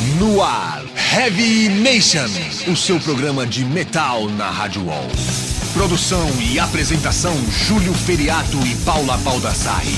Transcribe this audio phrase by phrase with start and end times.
[0.00, 2.28] No ar, Heavy Nation,
[2.70, 5.08] o seu programa de metal na Rádio Wall.
[5.72, 9.96] Produção e apresentação: Júlio Feriato e Paula Baldassarri.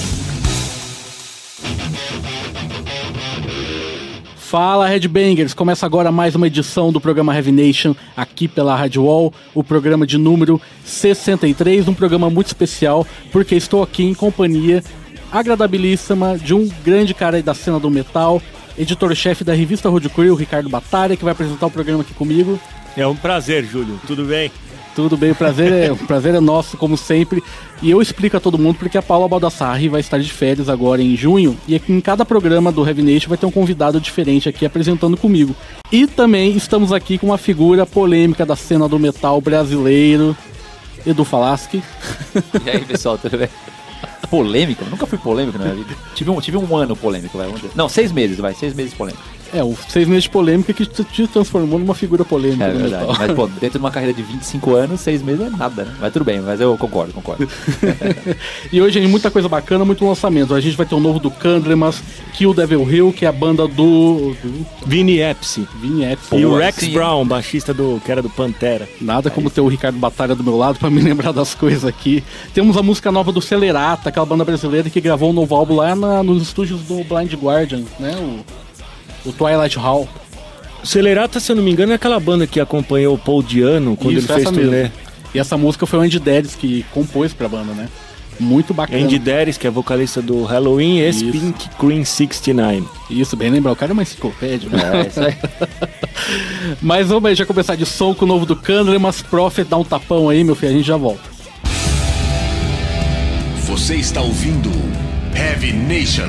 [4.36, 9.34] Fala Headbangers, começa agora mais uma edição do programa Heavy Nation aqui pela Rádio Wall,
[9.54, 14.82] o programa de número 63, um programa muito especial porque estou aqui em companhia
[15.30, 18.42] agradabilíssima de um grande cara da cena do metal,
[18.78, 22.58] editor-chefe da revista Road Crew, Ricardo Batalha, que vai apresentar o programa aqui comigo.
[22.96, 24.00] É um prazer, Júlio.
[24.06, 24.50] Tudo bem?
[24.94, 27.42] Tudo bem, o prazer é, o prazer é nosso, como sempre.
[27.80, 31.00] E eu explico a todo mundo porque a Paula Baldassarri vai estar de férias agora
[31.00, 31.56] em junho.
[31.68, 35.16] E aqui em cada programa do Heavy Nation vai ter um convidado diferente aqui apresentando
[35.16, 35.54] comigo.
[35.92, 40.36] E também estamos aqui com uma figura polêmica da cena do metal brasileiro,
[41.06, 41.82] Edu Falaschi.
[42.64, 43.48] E aí, pessoal, tudo bem?
[44.28, 44.84] Polêmica?
[44.84, 45.96] Nunca fui polêmico na minha vida.
[46.14, 47.52] Tive um, tive um ano polêmico, vai.
[47.74, 48.54] Não, seis meses, vai.
[48.54, 49.22] Seis meses polêmico.
[49.52, 52.78] É, o seis meses de polêmica que te te transformou numa figura polêmica É do
[52.78, 53.06] verdade.
[53.06, 53.16] metal.
[53.18, 55.94] Mas, pô, dentro de uma carreira de 25 anos, seis meses é nada, né?
[56.00, 57.48] Mas tudo bem, mas eu concordo, concordo.
[58.72, 60.54] E hoje, gente, muita coisa bacana, muito lançamento.
[60.54, 62.02] A gente vai ter um novo do Candlemas,
[62.34, 65.66] Kill Devil Hill, que é a banda do, do Vini Epsi.
[65.80, 66.22] Vinhete.
[66.32, 66.92] E o Rex sim.
[66.92, 68.88] Brown, baixista do que era do Pantera.
[69.00, 72.22] Nada como ter o Ricardo Batalha do meu lado pra me lembrar das coisas aqui.
[72.54, 75.94] Temos a música nova do Celerata, aquela banda brasileira que gravou um novo álbum lá
[75.96, 78.14] na- nos estúdios do Blind Guardian, né?
[78.16, 78.40] O,
[79.24, 80.08] o Twilight Hall.
[80.82, 84.16] Celerata, se eu não me engano, é aquela banda que acompanhou o Paul Diano quando
[84.16, 84.70] Isso, ele fez turnê.
[84.70, 84.92] mesmo.
[85.34, 87.88] E essa música foi o Andy Dedes que compôs pra banda, né?
[88.40, 89.04] Muito bacana.
[89.04, 91.32] Andy Deris, que é vocalista do Halloween, e esse Isso.
[91.32, 92.84] Pink Cream 69.
[93.10, 93.72] Isso, bem lembrar.
[93.72, 95.02] O cara é uma enciclopédia, né?
[95.04, 95.36] É, isso aí.
[96.80, 99.68] Mas vamos aí já começar de som com o novo do Candlemas Prophet.
[99.68, 101.28] Dá um tapão aí, meu filho, a gente já volta.
[103.66, 104.70] Você está ouvindo
[105.36, 106.28] Heavy Nation.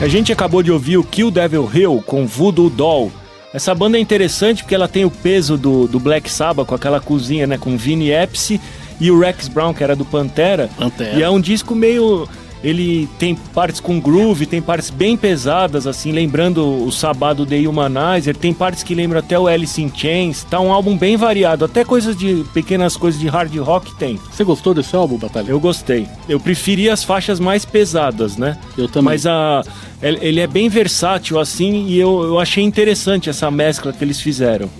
[0.00, 3.12] A gente acabou de ouvir o Kill Devil Hill com Voodoo Doll.
[3.52, 7.00] Essa banda é interessante porque ela tem o peso do, do Black Sabbath com aquela
[7.00, 7.58] cozinha, né?
[7.58, 8.58] Com Vini Epsi
[8.98, 10.70] e o Rex Brown, que era do Pantera.
[10.78, 11.18] Pantera.
[11.18, 12.26] E é um disco meio.
[12.62, 17.66] Ele tem partes com groove, tem partes bem pesadas, assim, lembrando o Sabá do The
[17.66, 20.44] Humanizer, tem partes que lembram até o Alice in Chains.
[20.44, 22.44] Tá um álbum bem variado, até coisas de.
[22.52, 24.18] pequenas coisas de hard rock tem.
[24.30, 25.50] Você gostou desse álbum, Batalha?
[25.50, 26.06] Eu gostei.
[26.28, 28.58] Eu preferia as faixas mais pesadas, né?
[28.76, 29.10] Eu também.
[29.10, 29.62] Mas a,
[30.02, 34.20] ele ele é bem versátil assim e eu, eu achei interessante essa mescla que eles
[34.20, 34.70] fizeram.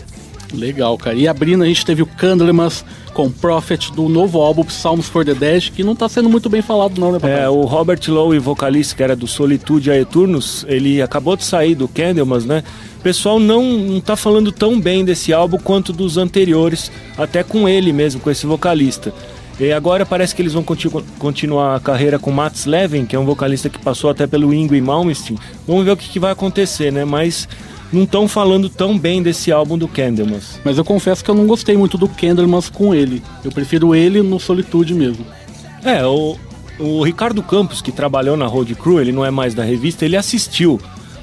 [0.55, 1.17] Legal, cara.
[1.17, 2.85] E abrindo, a gente teve o Candlemas
[3.15, 6.63] com Prophet do novo álbum Psalms for the Dead, que não tá sendo muito bem
[6.63, 7.41] falado, não, né, Batalha?
[7.41, 11.75] É, o Robert Lowe, vocalista que era do Solitude a Eternus, ele acabou de sair
[11.75, 12.63] do Candlemas, né?
[12.99, 17.69] O pessoal não, não tá falando tão bem desse álbum quanto dos anteriores, até com
[17.69, 19.13] ele mesmo, com esse vocalista.
[19.59, 23.19] E agora parece que eles vão continu- continuar a carreira com Mats Levin, que é
[23.19, 25.39] um vocalista que passou até pelo Ingrid Malmsteen.
[25.67, 27.05] Vamos ver o que, que vai acontecer, né?
[27.05, 27.47] Mas
[27.93, 30.61] não estão falando tão bem desse álbum do Candlemas.
[30.65, 33.23] Mas eu confesso que eu não gostei muito do Candlemas com ele.
[33.45, 35.27] Eu prefiro ele no Solitude mesmo.
[35.85, 36.37] É, o,
[36.79, 40.17] o Ricardo Campos, que trabalhou na Road Crew, ele não é mais da revista, ele
[40.17, 40.81] assistiu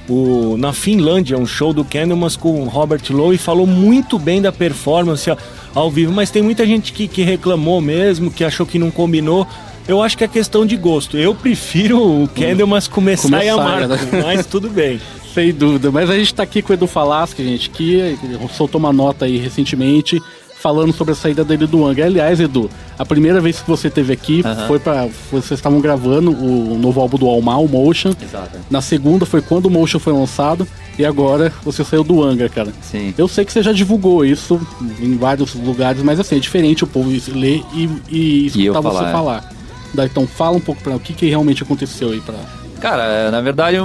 [0.09, 4.41] o, na Finlândia um show do Candlemas com o Robert Lowe e falou muito bem
[4.41, 5.29] da performance
[5.75, 9.47] ao vivo, mas tem muita gente que, que reclamou mesmo, que achou que não combinou.
[9.87, 11.17] Eu acho que é questão de gosto.
[11.17, 13.97] Eu prefiro o Candlemas começar, Começar, e amar, né?
[14.23, 14.99] mas tudo bem.
[15.37, 15.91] Sem dúvida.
[15.91, 18.17] Mas a gente tá aqui com o Edu Falaschi, gente, que
[18.55, 20.19] soltou uma nota aí recentemente
[20.55, 22.05] falando sobre a saída dele do Angra.
[22.05, 22.67] Aliás, Edu,
[22.97, 27.19] a primeira vez que você esteve aqui foi para Vocês estavam gravando o novo álbum
[27.19, 28.13] do Almar, o Motion.
[28.19, 28.57] Exato.
[28.67, 30.67] Na segunda foi quando o Motion foi lançado.
[30.97, 32.73] E agora você saiu do Angra, cara.
[32.81, 33.13] Sim.
[33.15, 34.59] Eu sei que você já divulgou isso
[34.99, 39.09] em vários lugares, mas assim, é diferente o povo ler e, e escutar você falar,
[39.09, 39.11] é.
[39.11, 39.53] falar.
[39.93, 42.39] Daí, então fala um pouco pra o que, que realmente aconteceu aí pra.
[42.81, 43.77] Cara, é, na verdade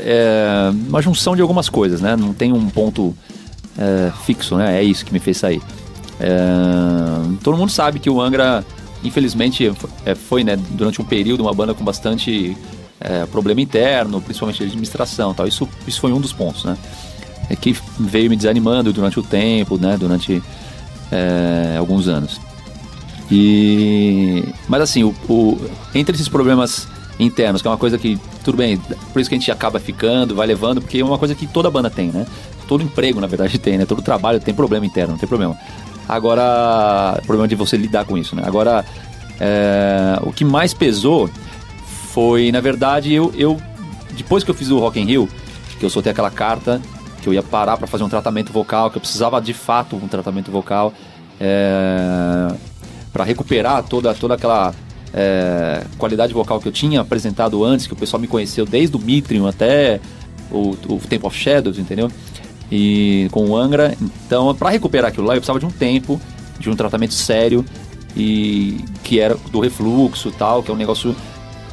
[0.00, 2.16] é uma junção de algumas coisas, né?
[2.16, 3.14] Não tem um ponto
[3.78, 4.78] é, fixo, né?
[4.78, 5.62] É isso que me fez sair.
[6.18, 6.28] É,
[7.42, 8.64] todo mundo sabe que o Angra,
[9.02, 9.72] infelizmente,
[10.04, 12.56] é, foi, né, durante um período uma banda com bastante
[13.00, 15.46] é, problema interno, principalmente de administração, tal.
[15.46, 16.76] Isso, isso foi um dos pontos, né?
[17.48, 19.96] É que veio me desanimando durante o tempo, né?
[19.98, 20.42] Durante
[21.76, 22.40] alguns anos.
[23.30, 25.58] E mas assim, o, o-
[25.94, 26.86] entre esses problemas
[27.20, 28.76] internos, que é uma coisa que tudo bem,
[29.12, 31.70] por isso que a gente acaba ficando, vai levando, porque é uma coisa que toda
[31.70, 32.26] banda tem, né?
[32.66, 33.84] Todo emprego, na verdade, tem, né?
[33.84, 35.56] Todo trabalho tem problema interno, não tem problema.
[36.08, 38.42] Agora, problema de você lidar com isso, né?
[38.44, 38.84] Agora,
[39.38, 41.30] é, o que mais pesou
[42.12, 43.60] foi, na verdade, eu, eu
[44.16, 45.28] depois que eu fiz o Rock in Rio,
[45.78, 46.80] que eu soltei aquela carta
[47.22, 50.08] que eu ia parar para fazer um tratamento vocal, que eu precisava de fato um
[50.08, 50.92] tratamento vocal.
[51.38, 52.54] é,
[53.12, 54.72] para recuperar toda, toda aquela
[55.12, 59.00] é, qualidade vocal que eu tinha apresentado antes, que o pessoal me conheceu desde o
[59.00, 60.00] Mitrium até
[60.50, 62.10] o, o Temple of Shadows, entendeu?
[62.70, 63.96] E com o Angra.
[64.26, 66.20] Então, para recuperar aquilo lá, eu precisava de um tempo,
[66.58, 67.64] de um tratamento sério,
[68.16, 71.14] e que era do refluxo tal, que é um negócio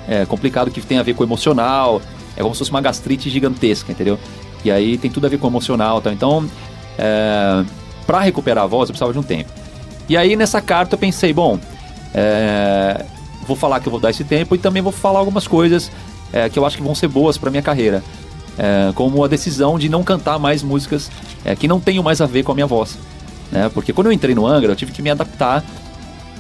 [0.07, 2.01] é, complicado que tem a ver com emocional.
[2.36, 4.19] É como se fosse uma gastrite gigantesca, entendeu?
[4.63, 6.13] E aí tem tudo a ver com emocional tal.
[6.13, 6.50] Então,
[6.98, 7.63] é,
[8.06, 9.51] para recuperar a voz, eu precisava de um tempo.
[10.10, 11.60] E aí nessa carta eu pensei, bom,
[12.13, 13.06] é,
[13.47, 15.91] vou falar que eu vou dar esse tempo e também vou falar algumas coisas
[16.31, 18.03] é, que eu acho que vão ser boas para minha carreira.
[18.57, 21.11] É, como a decisão de não cantar mais músicas
[21.45, 22.97] é, que não tenham mais a ver com a minha voz.
[23.51, 23.69] Né?
[23.73, 25.63] Porque quando eu entrei no Angra, eu tive que me adaptar.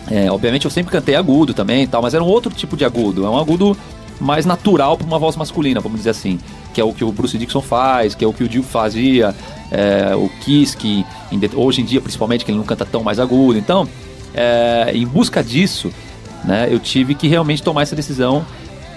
[0.09, 3.25] É, obviamente eu sempre cantei agudo também tal, mas era um outro tipo de agudo.
[3.25, 3.77] É um agudo
[4.19, 6.39] mais natural para uma voz masculina, vamos dizer assim.
[6.73, 9.33] Que é o que o Bruce Dixon faz, que é o que o Dio fazia,
[9.71, 11.05] é, o Kiss, que
[11.55, 13.57] hoje em dia principalmente, que ele não canta tão mais agudo.
[13.57, 13.87] Então,
[14.33, 15.91] é, em busca disso,
[16.43, 18.45] né, eu tive que realmente tomar essa decisão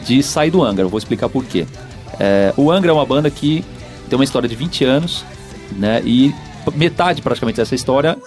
[0.04, 0.84] de sair do Angra.
[0.84, 1.66] Eu vou explicar por quê.
[2.18, 3.64] É, o Angra é uma banda que
[4.08, 5.24] tem uma história de 20 anos,
[5.72, 6.34] né, e
[6.74, 8.18] metade praticamente dessa história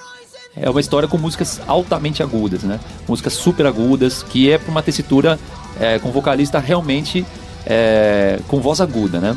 [0.56, 2.80] é uma história com músicas altamente agudas, né?
[3.08, 5.40] Músicas super agudas, que é para uma tessitura
[5.80, 7.26] é, com vocalista realmente
[7.66, 9.36] é, com voz aguda, né?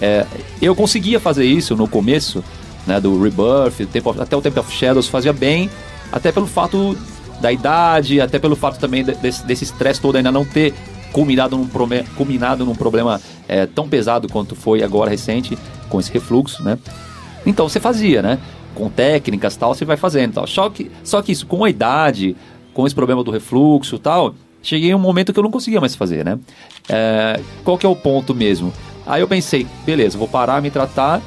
[0.00, 0.26] É,
[0.60, 2.42] eu conseguia fazer isso no começo,
[2.86, 3.88] né, do Rebirth,
[4.20, 5.70] até o Temple of Shadows, fazia bem,
[6.12, 6.96] até pelo fato
[7.40, 10.74] da idade, até pelo fato também desse estresse todo ainda não ter
[11.12, 11.68] culminado num,
[12.16, 15.56] culminado num problema é, tão pesado quanto foi agora recente,
[15.88, 16.78] com esse refluxo, né?
[17.44, 18.38] Então você fazia, né?
[18.74, 20.46] Com técnicas tal, você vai fazendo tal.
[20.46, 22.36] Só que, só que isso, com a idade,
[22.74, 25.94] com esse problema do refluxo tal, cheguei a um momento que eu não conseguia mais
[25.94, 26.38] fazer, né?
[26.88, 28.72] É, qual que é o ponto mesmo?
[29.06, 31.22] Aí eu pensei, beleza, vou parar, me tratar,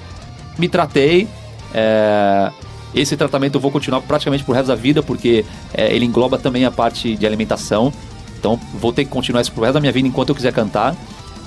[0.57, 1.27] me tratei,
[1.73, 2.51] é,
[2.93, 6.65] esse tratamento eu vou continuar praticamente pro resto da vida, porque é, ele engloba também
[6.65, 7.93] a parte de alimentação,
[8.39, 10.95] então vou ter que continuar isso pro resto da minha vida enquanto eu quiser cantar.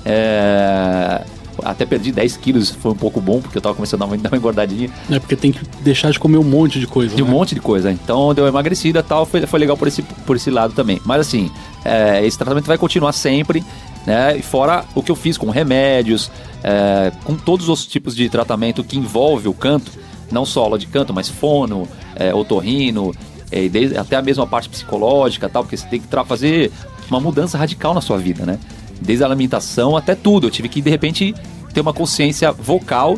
[0.05, 1.23] É,
[1.63, 4.37] até perdi 10 quilos, foi um pouco bom, porque eu tava começando a dar uma
[4.37, 4.89] engordadinha.
[5.09, 7.15] É, porque tem que deixar de comer um monte de coisa.
[7.15, 7.27] De né?
[7.27, 7.91] um monte de coisa.
[7.91, 11.01] Então deu uma emagrecida e tal, foi, foi legal por esse, por esse lado também.
[11.05, 11.51] Mas assim,
[11.83, 13.63] é, esse tratamento vai continuar sempre,
[14.05, 14.37] né?
[14.37, 16.31] E fora o que eu fiz com remédios,
[16.63, 19.91] é, com todos os tipos de tratamento que envolve o canto,
[20.33, 23.13] não só aula de canto, mas fono, é, otorrino,
[23.51, 26.71] é, desde, até a mesma parte psicológica tal, porque você tem que fazer
[27.09, 28.59] uma mudança radical na sua vida, né?
[28.99, 30.47] Desde a alimentação até tudo.
[30.47, 31.35] Eu tive que, de repente,
[31.73, 33.17] ter uma consciência vocal,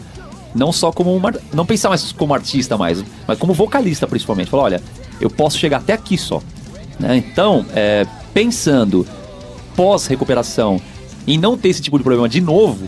[0.54, 1.34] não só como uma.
[1.54, 4.50] Não pensar mais como artista mais, mas como vocalista principalmente.
[4.50, 4.84] Falar, olha,
[5.22, 6.42] eu posso chegar até aqui só.
[7.00, 7.18] Né?
[7.18, 9.08] Então, é, pensando
[9.76, 10.82] pós-recuperação
[11.28, 12.88] em não ter esse tipo de problema de novo,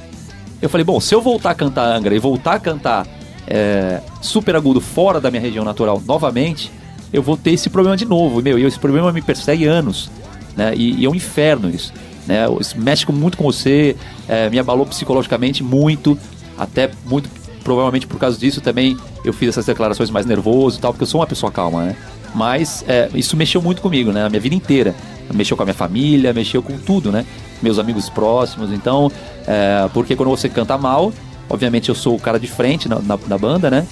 [0.62, 3.06] eu falei, bom, se eu voltar a cantar Angra e voltar a cantar
[3.48, 6.72] é, super agudo fora da minha região natural novamente,
[7.12, 8.42] eu vou ter esse problema de novo.
[8.42, 10.12] Meu, e esse problema me persegue anos.
[10.56, 10.74] Né?
[10.76, 11.94] E, e é um inferno isso
[12.28, 12.46] né?
[12.60, 13.96] Isso mexe muito com você,
[14.28, 16.18] é, me abalou psicologicamente muito,
[16.58, 17.30] até muito
[17.64, 21.08] provavelmente por causa disso também eu fiz essas declarações mais nervoso e tal, porque eu
[21.08, 21.96] sou uma pessoa calma, né?
[22.36, 24.26] Mas é, isso mexeu muito comigo, né?
[24.26, 24.94] A minha vida inteira.
[25.34, 27.26] Mexeu com a minha família, mexeu com tudo, né?
[27.62, 28.72] Meus amigos próximos.
[28.72, 29.12] Então,
[29.46, 31.12] é, porque quando você canta mal,
[31.50, 33.86] obviamente eu sou o cara de frente na, na, na banda, né?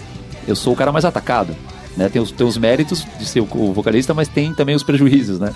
[0.48, 1.56] Eu sou o cara mais atacado.
[1.96, 2.10] Né?
[2.10, 5.40] Tem, os, tem os méritos de ser o, o vocalista, mas tem também os prejuízos,
[5.40, 5.54] né?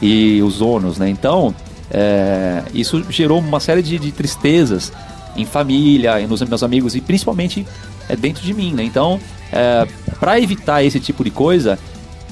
[0.00, 1.08] E os ônus, né?
[1.08, 1.54] Então,
[1.90, 4.92] é, isso gerou uma série de, de, tristezas
[5.36, 7.66] em família, nos meus amigos e principalmente
[8.08, 8.82] é, dentro de mim, né?
[8.82, 9.20] Então,
[9.52, 9.86] é,
[10.18, 11.78] para evitar esse tipo de coisa,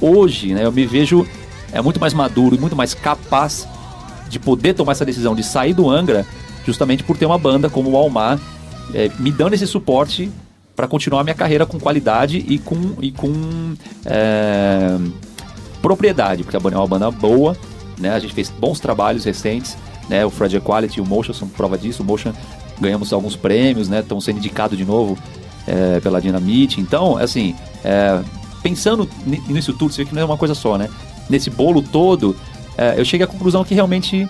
[0.00, 1.26] hoje, né, eu me vejo
[1.72, 3.66] é muito mais maduro e muito mais capaz
[4.28, 6.26] de poder tomar essa decisão de sair do Angra,
[6.66, 8.40] justamente por ter uma banda como o Almar
[8.94, 10.30] é, me dando esse suporte
[10.74, 13.74] para continuar minha carreira com qualidade e com, e com
[14.06, 14.96] é,
[15.82, 17.56] propriedade, porque a banda é uma banda boa,
[17.98, 18.10] né?
[18.10, 19.76] A gente fez bons trabalhos recentes,
[20.08, 20.24] né?
[20.24, 22.02] O Fred Equality e o Motion são prova disso.
[22.02, 22.32] O Motion
[22.80, 24.00] ganhamos alguns prêmios, né?
[24.00, 25.18] Estão sendo indicados de novo
[25.66, 26.80] é, pela Dinamite.
[26.80, 27.54] Então, assim,
[27.84, 28.20] é,
[28.62, 29.08] pensando
[29.48, 30.88] nisso tudo, você vê que não é uma coisa só, né?
[31.28, 32.36] Nesse bolo todo,
[32.76, 34.28] é, eu cheguei à conclusão que realmente,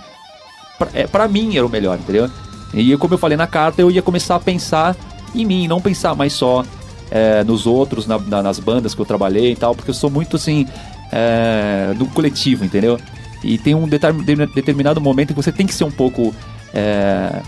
[1.12, 2.28] para é, mim, era o melhor, entendeu?
[2.72, 4.96] E como eu falei na carta, eu ia começar a pensar
[5.34, 6.64] em mim, não pensar mais só
[7.10, 10.10] é, nos outros, na, na, nas bandas que eu trabalhei e tal, porque eu sou
[10.10, 10.66] muito assim,
[11.10, 12.98] é, do coletivo, entendeu?
[13.42, 16.34] E tem um determinado momento que você tem que ser um pouco.
[16.74, 17.40] É,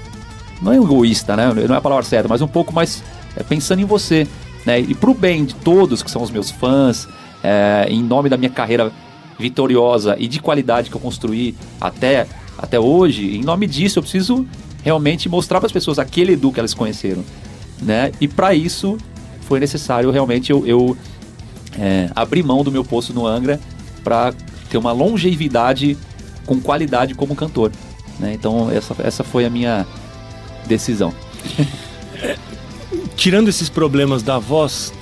[0.61, 1.53] não é egoísta, né?
[1.69, 3.03] Não é a palavra certa, mas um pouco mais
[3.37, 4.27] é, pensando em você.
[4.65, 4.81] Né?
[4.81, 7.09] E pro bem de todos que são os meus fãs,
[7.43, 8.93] é, em nome da minha carreira
[9.39, 12.27] vitoriosa e de qualidade que eu construí até,
[12.57, 14.47] até hoje, em nome disso eu preciso
[14.83, 17.25] realmente mostrar para as pessoas aquele Edu que elas conheceram.
[17.81, 18.13] Né?
[18.21, 18.99] E para isso
[19.43, 20.97] foi necessário realmente eu, eu
[21.79, 23.61] é, abrir mão do meu posto no Angra
[24.05, 24.33] para
[24.71, 25.97] ter uma longevidade
[26.47, 27.73] com qualidade como cantor.
[28.19, 28.35] Né?
[28.35, 29.87] Então essa, essa foi a minha
[30.67, 31.13] decisão.
[33.17, 34.93] Tirando esses problemas da voz,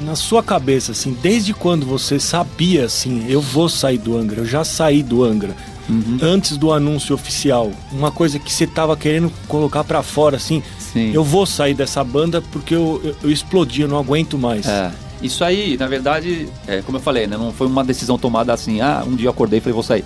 [0.00, 4.46] na sua cabeça, assim, desde quando você sabia, assim, eu vou sair do Angra, eu
[4.46, 5.54] já saí do Angra,
[5.88, 6.18] uhum.
[6.22, 11.12] antes do anúncio oficial, uma coisa que você tava querendo colocar para fora, assim, Sim.
[11.12, 14.66] eu vou sair dessa banda porque eu, eu, eu, explodi, eu não aguento mais.
[14.66, 14.90] É.
[15.22, 18.80] Isso aí, na verdade, é, como eu falei, né, não foi uma decisão tomada assim,
[18.80, 20.04] ah, um dia eu acordei e falei, vou sair.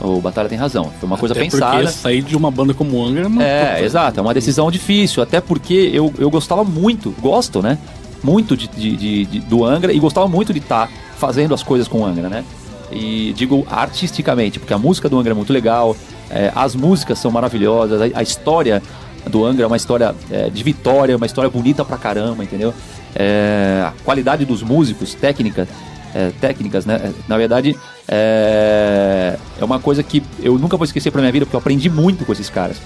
[0.00, 0.90] O Batalha tem razão.
[0.98, 1.76] Foi uma coisa até pensada.
[1.76, 4.18] Porque sair de uma banda como Angra não É, exato.
[4.18, 5.22] É uma decisão difícil.
[5.22, 7.78] Até porque eu, eu gostava muito, gosto, né?
[8.22, 11.62] Muito de, de, de, de do Angra e gostava muito de estar tá fazendo as
[11.62, 12.44] coisas com o Angra, né?
[12.90, 15.96] E digo artisticamente, porque a música do Angra é muito legal,
[16.30, 18.82] é, as músicas são maravilhosas, a, a história
[19.28, 22.74] do Angra é uma história é, de vitória, uma história bonita pra caramba, entendeu?
[23.14, 25.66] É, a qualidade dos músicos, técnica,
[26.14, 27.12] é, técnicas, né?
[27.26, 27.76] Na verdade,
[28.06, 31.88] é, é uma coisa que eu nunca vou esquecer pra minha vida, porque eu aprendi
[31.88, 32.76] muito com esses caras,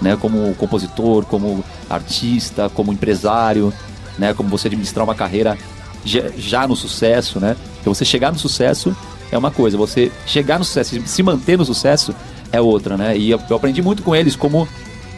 [0.00, 0.16] né?
[0.20, 3.72] Como compositor, como artista, como empresário,
[4.18, 4.34] né?
[4.34, 5.56] Como você administrar uma carreira
[6.04, 7.56] já, no sucesso, né?
[7.76, 8.94] Porque você chegar no sucesso
[9.30, 12.14] é uma coisa, você chegar no sucesso se manter no sucesso
[12.52, 13.16] é outra, né?
[13.16, 14.68] E eu, eu aprendi muito com eles como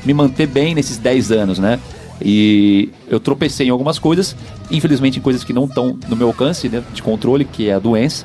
[0.04, 1.78] me manter bem nesses 10 anos, né?
[2.20, 4.34] E eu tropecei em algumas coisas,
[4.70, 7.78] infelizmente em coisas que não estão no meu alcance né, de controle, que é a
[7.78, 8.24] doença.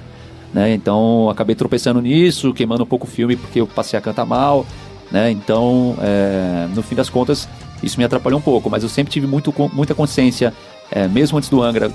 [0.53, 0.73] Né?
[0.73, 4.65] Então acabei tropeçando nisso, queimando um pouco o filme porque eu passei a cantar mal.
[5.11, 5.29] Né?
[5.31, 7.50] Então, é, no fim das contas,
[7.83, 10.53] isso me atrapalhou um pouco, mas eu sempre tive muito, muita consciência,
[10.89, 11.91] é, mesmo antes do Angra,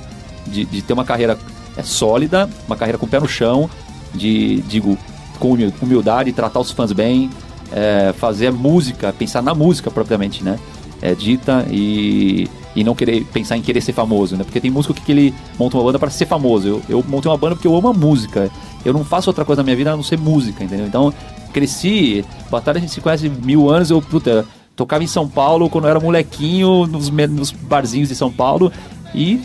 [0.46, 1.38] de, de ter uma carreira
[1.76, 3.68] é, sólida, uma carreira com o pé no chão,
[4.14, 4.96] de, digo,
[5.38, 7.30] com humildade, tratar os fãs bem,
[7.72, 10.58] é, fazer música, pensar na música propriamente, né?
[11.02, 14.44] É, dita e, e não querer pensar em querer ser famoso, né?
[14.44, 16.66] Porque tem músico que, que ele monta uma banda para ser famoso.
[16.66, 18.50] Eu, eu montei uma banda porque eu amo a música.
[18.84, 20.86] Eu não faço outra coisa na minha vida a não ser música, entendeu?
[20.86, 21.12] Então,
[21.52, 25.84] cresci, Batalha a gente se conhece mil anos, eu, puta, tocava em São Paulo quando
[25.84, 28.70] eu era molequinho, nos, nos barzinhos de São Paulo,
[29.14, 29.40] e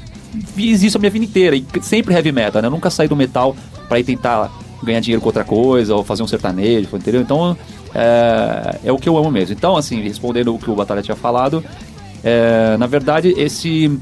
[0.55, 2.67] fiz isso a minha vida inteira, e sempre heavy metal, né?
[2.67, 3.55] Eu nunca saí do metal
[3.87, 4.51] para ir tentar
[4.83, 7.21] ganhar dinheiro com outra coisa, ou fazer um sertanejo, entendeu?
[7.21, 7.57] Então,
[7.93, 9.53] é, é o que eu amo mesmo.
[9.53, 11.63] Então, assim, respondendo o que o Batalha tinha falado,
[12.23, 13.99] é, na verdade, esse,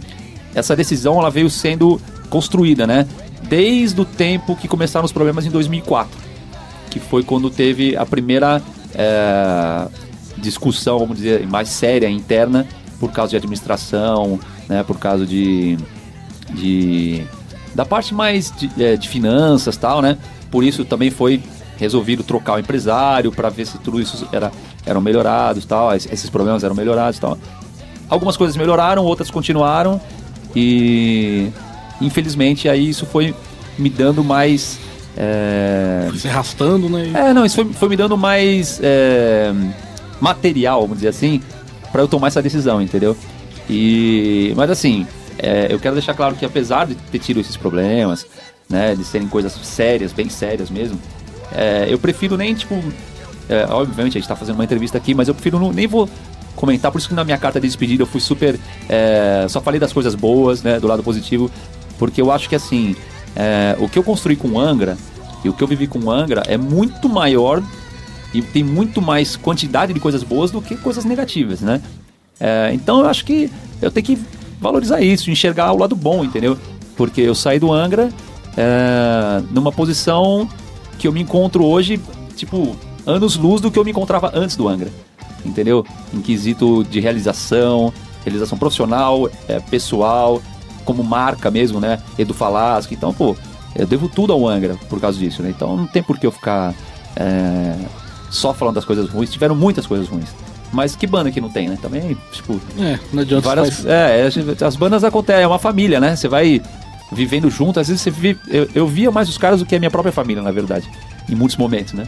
[0.54, 3.08] essa decisão ela veio sendo construída, né?
[3.48, 6.10] Desde o tempo que começaram os problemas em 2004,
[6.90, 8.62] que foi quando teve a primeira
[8.94, 9.88] é,
[10.38, 12.68] discussão, vamos dizer, mais séria interna
[13.00, 14.84] por causa de administração, né?
[14.84, 15.78] Por causa de,
[16.52, 17.24] de
[17.74, 20.18] da parte mais de, é, de finanças tal, né?
[20.52, 21.42] Por isso também foi
[21.78, 24.52] resolvido trocar o empresário para ver se tudo isso era,
[24.86, 27.38] eram melhorados, tal, esses problemas eram melhorados, tal.
[28.10, 30.02] Algumas coisas melhoraram, outras continuaram
[30.56, 31.50] e
[32.02, 33.34] infelizmente aí isso foi
[33.78, 34.80] me dando mais
[35.18, 36.06] é...
[36.10, 37.12] Foi se arrastando, né?
[37.14, 39.54] É, não, isso foi, foi me dando mais é...
[40.20, 41.42] material, vamos dizer assim,
[41.92, 43.16] para eu tomar essa decisão, entendeu?
[43.70, 45.06] E mas assim,
[45.42, 48.26] é, eu quero deixar claro que apesar de ter tido esses problemas,
[48.70, 51.00] né, de serem coisas sérias, bem sérias mesmo,
[51.52, 52.76] é, eu prefiro nem, tipo.
[53.48, 56.08] É, obviamente a gente tá fazendo uma entrevista aqui, mas eu prefiro não, nem vou
[56.56, 58.60] comentar, por isso que na minha carta de despedida eu fui super.
[58.88, 60.80] É, só falei das coisas boas, né?
[60.80, 61.50] Do lado positivo.
[61.98, 62.96] Porque eu acho que assim.
[63.36, 64.98] É, o que eu construí com Angra
[65.44, 67.62] e o que eu vivi com Angra é muito maior
[68.34, 71.82] e tem muito mais quantidade de coisas boas do que coisas negativas, né?
[72.40, 73.50] É, então eu acho que
[73.82, 74.20] eu tenho que
[74.60, 76.58] valorizar isso, enxergar o lado bom, entendeu?
[76.96, 78.10] Porque eu saí do Angra
[78.58, 80.48] é, numa posição
[80.98, 82.00] que eu me encontro hoje,
[82.36, 82.76] tipo,
[83.06, 84.92] anos luz do que eu me encontrava antes do Angra.
[85.46, 85.86] Entendeu?
[86.14, 87.94] Em quesito de realização,
[88.26, 90.42] realização profissional, é, pessoal,
[90.84, 92.02] como marca mesmo, né?
[92.18, 92.94] Edu Falasco.
[92.94, 93.36] Então, pô,
[93.76, 95.50] eu devo tudo ao Angra por causa disso, né?
[95.50, 96.74] Então não tem por que eu ficar
[97.16, 97.76] é,
[98.30, 99.32] só falando das coisas ruins.
[99.32, 100.30] Tiveram muitas coisas ruins.
[100.72, 101.78] Mas que banda que não tem, né?
[101.82, 102.60] Também, tipo.
[102.78, 104.30] É, não adianta várias, é,
[104.66, 106.16] as bandas acontecem, é uma família, né?
[106.16, 106.62] Você vai
[107.12, 107.80] vivendo junto.
[107.80, 108.40] Às vezes você vive.
[108.48, 110.88] Eu, eu via mais os caras do que a minha própria família, na verdade.
[111.28, 112.08] Em muitos momentos, né?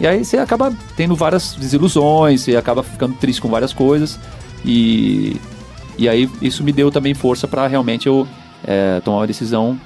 [0.00, 4.18] E aí você acaba tendo várias desilusões, você acaba ficando triste com várias coisas.
[4.64, 5.36] E,
[5.98, 8.26] e aí isso me deu também força para realmente eu
[8.64, 9.78] é, tomar uma decisão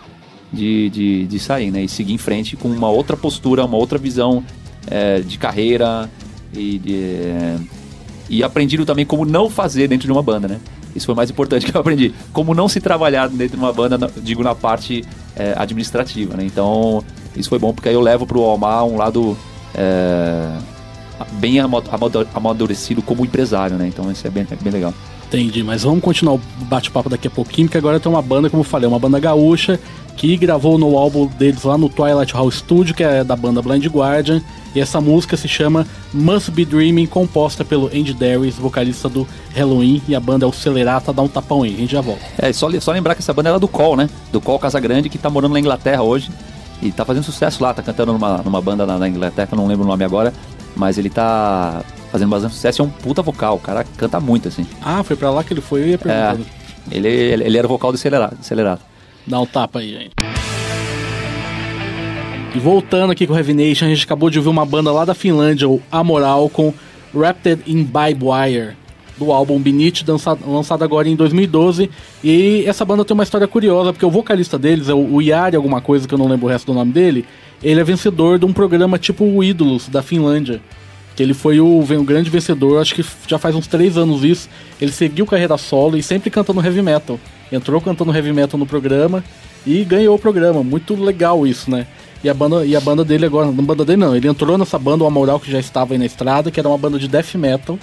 [0.53, 1.83] de, de, de, sair, né?
[1.83, 4.45] E seguir em frente com uma outra postura, uma outra visão
[4.87, 6.11] é, de carreira
[6.55, 7.57] e, de, é,
[8.29, 10.61] e aprendido também como não fazer dentro de uma banda, né?
[10.95, 12.15] Isso foi mais importante que eu aprendi.
[12.33, 15.05] Como não se trabalhar dentro de uma banda, digo, na parte
[15.37, 16.45] é, administrativa, né?
[16.45, 17.05] Então,
[17.37, 19.37] isso foi bom porque aí eu levo pro Almar um lado
[19.75, 20.57] é,
[21.33, 21.59] bem
[22.35, 23.87] amadurecido como empresário, né?
[23.87, 24.95] Então, isso é bem, é bem legal.
[25.27, 28.61] Entendi, mas vamos continuar o bate-papo daqui a pouquinho, porque agora tem uma banda, como
[28.61, 29.79] eu falei, uma banda gaúcha
[30.17, 33.87] que gravou no álbum deles lá no Twilight Hall Studio, que é da banda Blind
[33.87, 34.41] Guardian.
[34.75, 40.03] E essa música se chama Must Be Dreaming, composta pelo Andy Darius, vocalista do Halloween,
[40.07, 42.23] e a banda é o Celerata, dá um tapão aí, a gente já volta.
[42.39, 44.09] É, só, só lembrar que essa banda era do Col, né?
[44.31, 46.31] Do Col Casagrande, que tá morando na Inglaterra hoje.
[46.83, 49.85] E tá fazendo sucesso lá, tá cantando numa, numa banda na, na Inglaterra, não lembro
[49.85, 50.33] o nome agora.
[50.75, 51.83] Mas ele tá
[52.13, 54.67] fazendo bastante sucesso, é um puta vocal, o cara canta muito, assim.
[54.83, 56.37] Ah, foi pra lá que ele foi, eu ia perguntar.
[56.37, 58.37] É, ele, ele, ele era o vocal do Celerata.
[59.27, 60.13] Dá um tapa aí, gente.
[62.55, 65.05] E voltando aqui com o Heavy Nation, a gente acabou de ouvir uma banda lá
[65.05, 66.73] da Finlândia, o Amoral, com
[67.13, 68.77] Wrapped in Barbed Wire,
[69.19, 70.05] do álbum Beneath,
[70.47, 71.91] lançado agora em 2012.
[72.23, 75.81] E essa banda tem uma história curiosa, porque o vocalista deles é o Yari, alguma
[75.81, 77.27] coisa que eu não lembro o resto do nome dele.
[77.63, 80.61] Ele é vencedor de um programa tipo o Ídolos, da Finlândia.
[81.17, 84.49] Que ele foi o, o grande vencedor, acho que já faz uns três anos isso.
[84.81, 87.19] Ele seguiu carreira solo e sempre cantando heavy metal.
[87.51, 89.25] Entrou cantando heavy metal no programa
[89.67, 90.63] e ganhou o programa.
[90.63, 91.87] Muito legal isso, né?
[92.23, 94.79] E a banda, e a banda dele agora, não banda dele não, ele entrou nessa
[94.79, 97.35] banda, o Amoral, que já estava aí na estrada, que era uma banda de death
[97.35, 97.79] metal,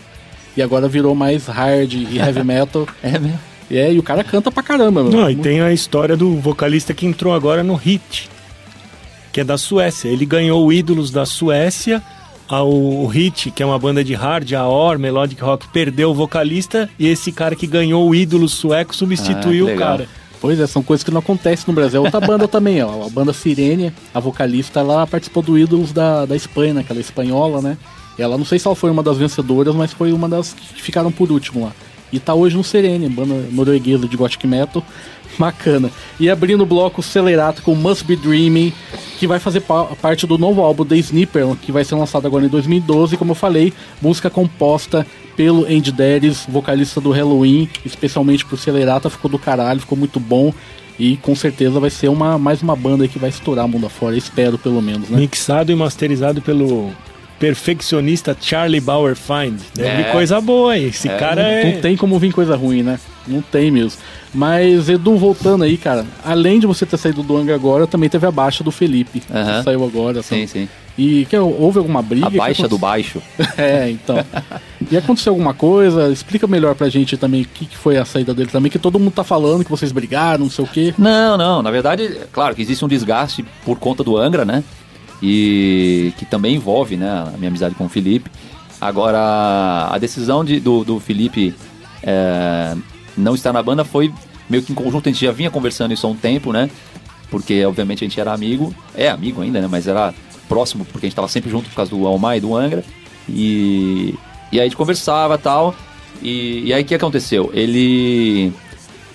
[0.58, 2.88] e agora virou mais hard e heavy metal.
[3.02, 3.40] é mesmo?
[3.70, 6.94] E, é, e o cara canta pra caramba, Não, e tem a história do vocalista
[6.94, 8.30] que entrou agora no Hit,
[9.32, 10.10] que é da Suécia.
[10.10, 12.04] Ele ganhou o Ídolos da Suécia,
[12.62, 16.90] o Hit, que é uma banda de hard, a Or, Melodic Rock, perdeu o vocalista,
[17.00, 20.08] e esse cara que ganhou o Ídolo sueco substituiu ah, o cara.
[20.42, 22.02] Pois é, são coisas que não acontecem no Brasil.
[22.02, 23.06] É outra banda também, ó.
[23.06, 27.78] A banda Sirene, a vocalista, ela participou do Ídolos da, da Espanha, aquela espanhola, né?
[28.20, 31.12] Ela, não sei se ela foi uma das vencedoras, mas foi uma das que ficaram
[31.12, 31.72] por último lá.
[32.12, 34.84] E tá hoje no Sirene, banda norueguesa de Gothic Metal.
[35.38, 35.92] Bacana.
[36.20, 38.74] E abrindo o bloco Celerato com Must Be Dreaming,
[39.18, 42.46] que vai fazer pa parte do novo álbum The Snipper, que vai ser lançado agora
[42.46, 43.18] em 2012.
[43.18, 49.30] Como eu falei, música composta pelo Andy Darius, vocalista do Halloween, especialmente pro Celerata, ficou
[49.30, 50.54] do caralho, ficou muito bom.
[51.00, 54.60] E com certeza vai ser uma, mais uma banda que vai estourar mundo afora, espero
[54.60, 55.20] pelo menos, né?
[55.20, 56.92] Mixado e masterizado pelo
[57.44, 59.60] perfeccionista Charlie Bauer Find.
[59.76, 59.98] Deve é.
[59.98, 60.86] vir coisa boa aí.
[60.86, 61.18] Esse é.
[61.18, 61.74] cara não, é.
[61.74, 62.98] Não tem como vir coisa ruim, né?
[63.28, 64.00] Não tem mesmo.
[64.34, 68.26] Mas, Edu, voltando aí, cara, além de você ter saído do Angra agora, também teve
[68.26, 69.22] a baixa do Felipe.
[69.30, 69.58] Uhum.
[69.58, 70.24] Que saiu agora.
[70.24, 70.70] Sim, sim.
[70.98, 72.28] E que, houve alguma briga?
[72.28, 73.22] A baixa do baixo.
[73.58, 74.24] é, então.
[74.90, 76.10] e aconteceu alguma coisa?
[76.14, 79.00] Explica melhor pra gente também o que, que foi a saída dele também, que todo
[79.00, 80.94] mundo tá falando que vocês brigaram, não sei o quê.
[80.98, 81.62] Não, não.
[81.62, 84.64] Na verdade, é claro que existe um desgaste por conta do Angra, né?
[85.26, 88.30] E que também envolve, né, a minha amizade com o Felipe.
[88.82, 91.56] Agora, a decisão de, do, do Felipe
[92.04, 92.76] é,
[93.18, 94.14] não estar na banda foi
[94.50, 96.70] meio que em conjunto, a gente já vinha conversando isso há um tempo, né?
[97.30, 99.68] Porque, obviamente, a gente era amigo, é amigo ainda, né?
[99.72, 100.14] Mas era
[100.50, 102.84] próximo, porque a gente tava sempre junto por causa do Almar e do Angra.
[103.28, 104.14] E,
[104.52, 105.74] e aí a gente conversava tal.
[106.22, 107.50] E, e aí o que aconteceu?
[107.54, 108.52] Ele.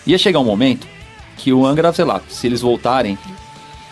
[0.07, 0.87] Ia chegar um momento
[1.37, 3.19] que o Angra, sei lá, se eles voltarem,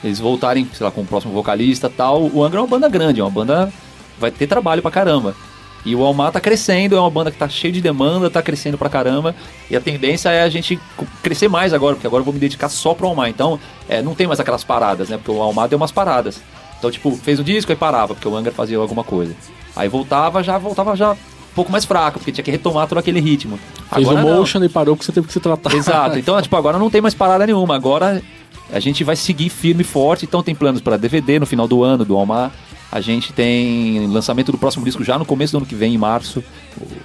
[0.05, 3.21] eles voltarem, sei lá, com o próximo vocalista tal, o Angra é uma banda grande,
[3.21, 3.73] é uma banda.
[4.19, 5.35] Vai ter trabalho pra caramba.
[5.87, 8.77] E o Almar tá crescendo, é uma banda que tá cheia de demanda, tá crescendo
[8.77, 9.37] pra caramba.
[9.71, 10.81] E a tendência é a gente
[11.23, 13.29] crescer mais agora, porque agora eu vou me dedicar só pro Almar.
[13.29, 15.17] Então, é, não tem mais aquelas paradas, né?
[15.17, 16.41] Porque o Almar deu umas paradas.
[16.77, 19.33] Então, tipo, fez o disco e parava, porque o Angra fazia alguma coisa.
[19.77, 21.17] Aí voltava, já voltava já um
[21.55, 23.57] pouco mais fraco, porque tinha que retomar todo aquele ritmo.
[23.95, 24.67] Fez agora, o motion não.
[24.67, 25.73] e parou porque você teve que se tratar.
[25.73, 26.19] Exato.
[26.19, 27.77] Então, tipo, agora não tem mais parada nenhuma.
[27.77, 28.21] Agora
[28.73, 30.25] a gente vai seguir firme e forte.
[30.25, 32.53] Então tem planos para DVD no final do ano, do Almar.
[32.91, 35.99] A gente tem lançamento do próximo disco já no começo do ano que vem, em
[35.99, 36.43] março.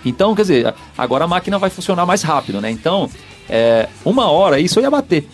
[0.06, 2.70] Então, quer dizer, agora a máquina vai funcionar mais rápido, né?
[2.70, 3.10] Então,
[3.50, 5.28] é, uma hora isso ia bater.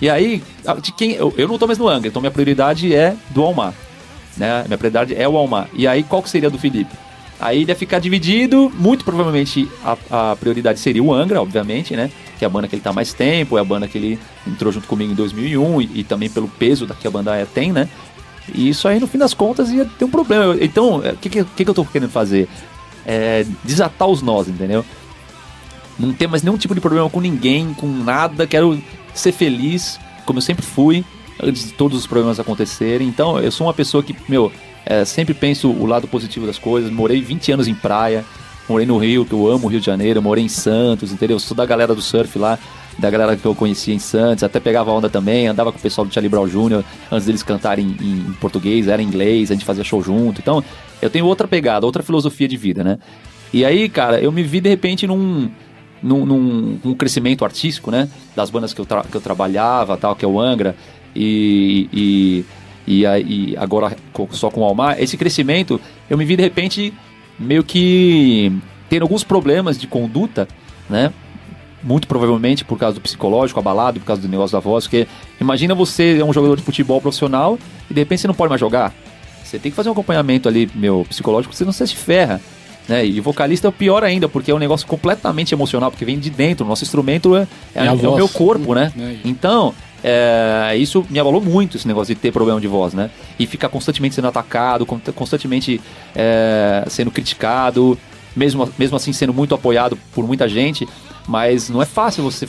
[0.00, 0.42] E aí,
[0.82, 3.72] de quem eu, eu não tô mais no Angra, então minha prioridade é do Almar.
[4.36, 4.64] Né?
[4.66, 5.68] Minha prioridade é o Almar.
[5.72, 6.94] E aí, qual que seria do Felipe?
[7.38, 9.96] Aí ia ficar dividido, muito provavelmente a,
[10.32, 12.10] a, prioridade seria o Angra, obviamente, né?
[12.38, 14.72] Que é a banda que ele tá mais tempo, é a banda que ele entrou
[14.72, 17.88] junto comigo em 2001 e, e também pelo peso que a banda é, tem, né?
[18.54, 20.56] E isso aí, no fim das contas, ia ter um problema.
[20.60, 22.48] Então, o que, que, que eu tô querendo fazer?
[23.04, 24.84] É desatar os nós, entendeu?
[25.98, 28.46] Não ter mais nenhum tipo de problema com ninguém, com nada.
[28.46, 28.80] Quero
[29.14, 31.04] ser feliz, como eu sempre fui,
[31.42, 33.08] antes de todos os problemas acontecerem.
[33.08, 34.52] Então, eu sou uma pessoa que, meu,
[34.86, 36.90] é, sempre penso o lado positivo das coisas.
[36.90, 38.24] Morei 20 anos em praia,
[38.68, 41.38] morei no Rio, que eu amo o Rio de Janeiro, morei em Santos, entendeu?
[41.38, 42.58] Sou da galera do surf lá
[42.98, 46.06] da galera que eu conhecia em Santos, até pegava onda também, andava com o pessoal
[46.06, 46.82] do Charlie Brown Jr.
[47.10, 50.40] antes deles cantarem em, em, português, era em inglês, a gente fazia show junto.
[50.40, 50.64] Então,
[51.02, 52.98] eu tenho outra pegada, outra filosofia de vida, né?
[53.52, 55.50] E aí, cara, eu me vi de repente num,
[56.02, 58.08] num, num, num crescimento artístico, né?
[58.34, 60.74] Das bandas que eu, que eu trabalhava, tal, que é o Angra,
[61.14, 62.44] e, e,
[62.86, 63.96] e, e agora
[64.30, 65.00] só com o Almar.
[65.00, 66.92] Esse crescimento, eu me vi de repente
[67.38, 68.52] meio que
[68.88, 70.46] tendo alguns problemas de conduta,
[70.88, 71.12] né?
[71.82, 75.06] muito provavelmente por causa do psicológico, abalado, por causa do negócio da voz, porque
[75.40, 78.60] imagina você é um jogador de futebol profissional e de repente você não pode mais
[78.60, 78.92] jogar.
[79.44, 82.40] Você tem que fazer um acompanhamento ali, meu, psicológico, você se ferra.
[82.88, 83.04] Né?
[83.06, 86.30] E vocalista é o pior ainda, porque é um negócio completamente emocional, porque vem de
[86.30, 86.64] dentro.
[86.64, 88.92] O nosso instrumento é, é, é, o meu corpo, né?
[88.96, 89.74] É então,
[90.08, 93.10] é, isso me abalou muito, esse negócio de ter problema de voz, né?
[93.36, 95.80] E ficar constantemente sendo atacado, constantemente
[96.14, 97.98] é, sendo criticado,
[98.36, 100.88] mesmo, mesmo assim sendo muito apoiado por muita gente.
[101.26, 102.48] Mas não é fácil você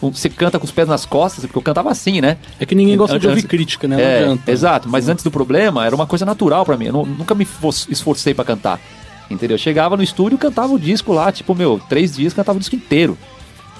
[0.00, 2.36] você canta com os pés nas costas, porque eu cantava assim, né?
[2.60, 4.00] É que ninguém gosta de ouvir crítica, né?
[4.00, 4.52] É, adianta.
[4.52, 6.86] Exato, mas antes do problema era uma coisa natural para mim.
[6.86, 7.46] Eu não, nunca me
[7.88, 8.78] esforcei para cantar.
[9.28, 9.54] Entendeu?
[9.54, 12.76] Eu chegava no estúdio, cantava o disco lá, tipo, meu, três dias cantava o disco
[12.76, 13.18] inteiro.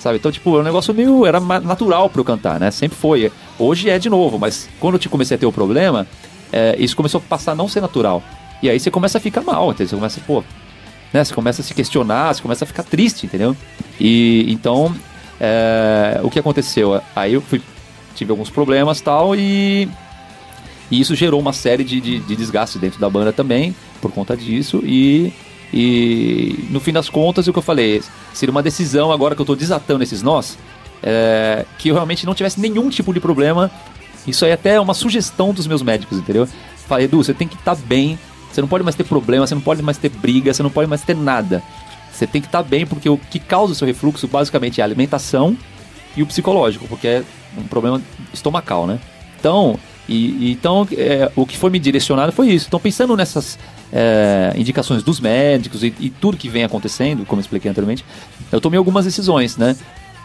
[0.04, 0.18] Sabe?
[0.18, 1.24] Então, tipo, é um negócio meio.
[1.24, 2.70] Era natural para eu cantar, né?
[2.70, 3.32] Sempre foi.
[3.58, 6.06] Hoje é de novo, mas quando eu comecei a ter o problema,
[6.52, 8.22] é, isso começou a passar a não ser natural.
[8.62, 9.88] E aí você começa a ficar mal, entendeu?
[9.88, 10.44] Você começa, pô,
[11.10, 11.24] né?
[11.24, 13.56] Você começa a se questionar, você começa a ficar triste, entendeu?
[13.98, 14.94] E então
[15.40, 17.00] é, o que aconteceu?
[17.16, 17.62] Aí eu fui,
[18.14, 19.88] tive alguns problemas tal e,
[20.90, 24.36] e isso gerou uma série de, de, de desgastes dentro da banda também por conta
[24.36, 25.32] disso e
[25.76, 28.00] e no fim das contas, o que eu falei,
[28.32, 30.56] seria uma decisão agora que eu estou desatando esses nós,
[31.02, 33.68] é, que eu realmente não tivesse nenhum tipo de problema.
[34.24, 36.46] Isso aí até é uma sugestão dos meus médicos, entendeu?
[36.86, 38.16] Falei, Edu, você tem que estar tá bem,
[38.52, 40.88] você não pode mais ter problema, você não pode mais ter briga, você não pode
[40.88, 41.60] mais ter nada.
[42.12, 44.84] Você tem que estar tá bem, porque o que causa o seu refluxo basicamente é
[44.84, 45.58] a alimentação
[46.16, 47.24] e o psicológico, porque é
[47.58, 48.00] um problema
[48.32, 49.00] estomacal, né?
[49.40, 49.76] Então,
[50.08, 52.66] e, então é, o que foi me direcionado foi isso.
[52.68, 53.58] Então, pensando nessas
[53.92, 58.04] é, indicações dos médicos e, e, tudo que vem acontecendo, como eu expliquei anteriormente,
[58.52, 59.76] eu tomei algumas decisões, né?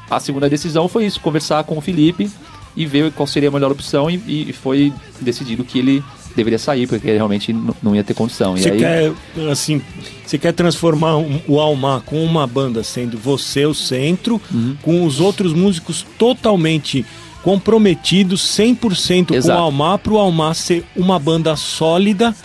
[0.09, 2.29] A segunda decisão foi isso, conversar com o Felipe
[2.75, 6.03] e ver qual seria a melhor opção e, e foi decidido que ele
[6.35, 8.55] deveria sair, porque realmente não ia ter condição.
[8.55, 8.79] Você aí...
[8.79, 9.11] quer,
[9.51, 9.81] assim,
[10.25, 14.75] você quer transformar um, o Almar com uma banda sendo você o centro, uhum.
[14.81, 17.05] com os outros músicos totalmente
[17.43, 19.57] comprometidos 100% Exato.
[19.57, 22.35] com o Almar, para o Almar ser uma banda sólida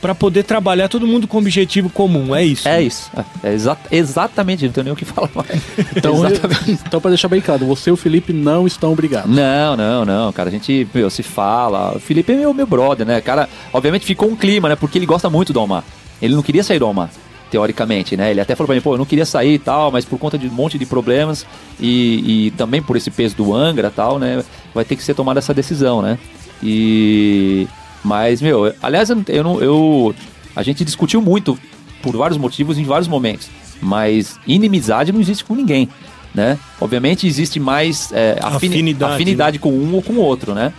[0.00, 2.68] para poder trabalhar todo mundo com objetivo comum, é isso?
[2.68, 3.10] É isso,
[3.42, 5.48] é exa exatamente, não tenho nem o que falar mais.
[5.96, 6.22] Então,
[6.86, 9.30] então para deixar bem claro, você e o Felipe não estão brigados.
[9.30, 13.06] Não, não, não, cara, a gente meu, se fala, o Felipe é meu, meu brother,
[13.06, 15.82] né, cara, obviamente ficou um clima, né, porque ele gosta muito do Almar,
[16.22, 17.10] ele não queria sair do Almar,
[17.50, 20.04] teoricamente, né, ele até falou pra mim, pô, eu não queria sair e tal, mas
[20.04, 21.46] por conta de um monte de problemas
[21.80, 25.14] e, e também por esse peso do Angra e tal, né, vai ter que ser
[25.14, 26.18] tomada essa decisão, né,
[26.62, 27.66] e
[28.04, 29.60] mas, meu, aliás, eu não.
[29.60, 30.14] Eu,
[30.54, 31.58] a gente discutiu muito
[32.02, 33.48] por vários motivos em vários momentos.
[33.80, 35.88] Mas inimizade não existe com ninguém.
[36.34, 36.58] Né?
[36.80, 39.62] Obviamente existe mais é, afini afinidade, afinidade né?
[39.62, 40.72] com um ou com o outro, né?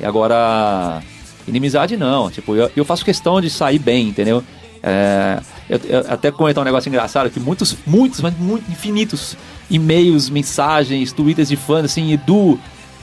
[0.00, 1.00] E agora,
[1.46, 2.30] inimizade não.
[2.30, 4.42] Tipo, eu, eu faço questão de sair bem, entendeu?
[4.88, 9.36] É, eu, eu, até comentar um negócio engraçado que muitos, muitos, mas muito infinitos
[9.68, 12.56] e-mails, mensagens, twitters de fãs assim, Edu,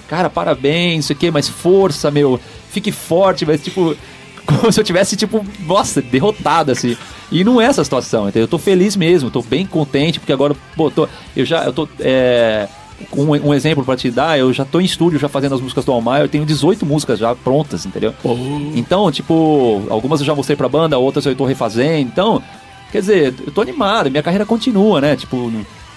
[0.08, 3.98] cara, parabéns, não sei o que, mas força, meu, fique forte, mas tipo,
[4.48, 6.96] como se eu tivesse, tipo, nossa, derrotado, assim.
[7.30, 8.44] E não é essa situação, entendeu?
[8.44, 11.90] Eu tô feliz mesmo, tô bem contente, porque agora, pô, tô, eu já, eu tô,
[12.00, 12.70] é,
[13.16, 15.86] um, um exemplo para te dar, eu já tô em estúdio já fazendo as músicas
[15.86, 18.14] do Almar, eu tenho 18 músicas já prontas, entendeu?
[18.24, 18.36] Oh.
[18.76, 22.44] Então, tipo, algumas eu já mostrei pra banda, outras eu tô refazendo, então,
[22.92, 25.16] quer dizer, eu tô animado, minha carreira continua, né?
[25.16, 25.52] Tipo,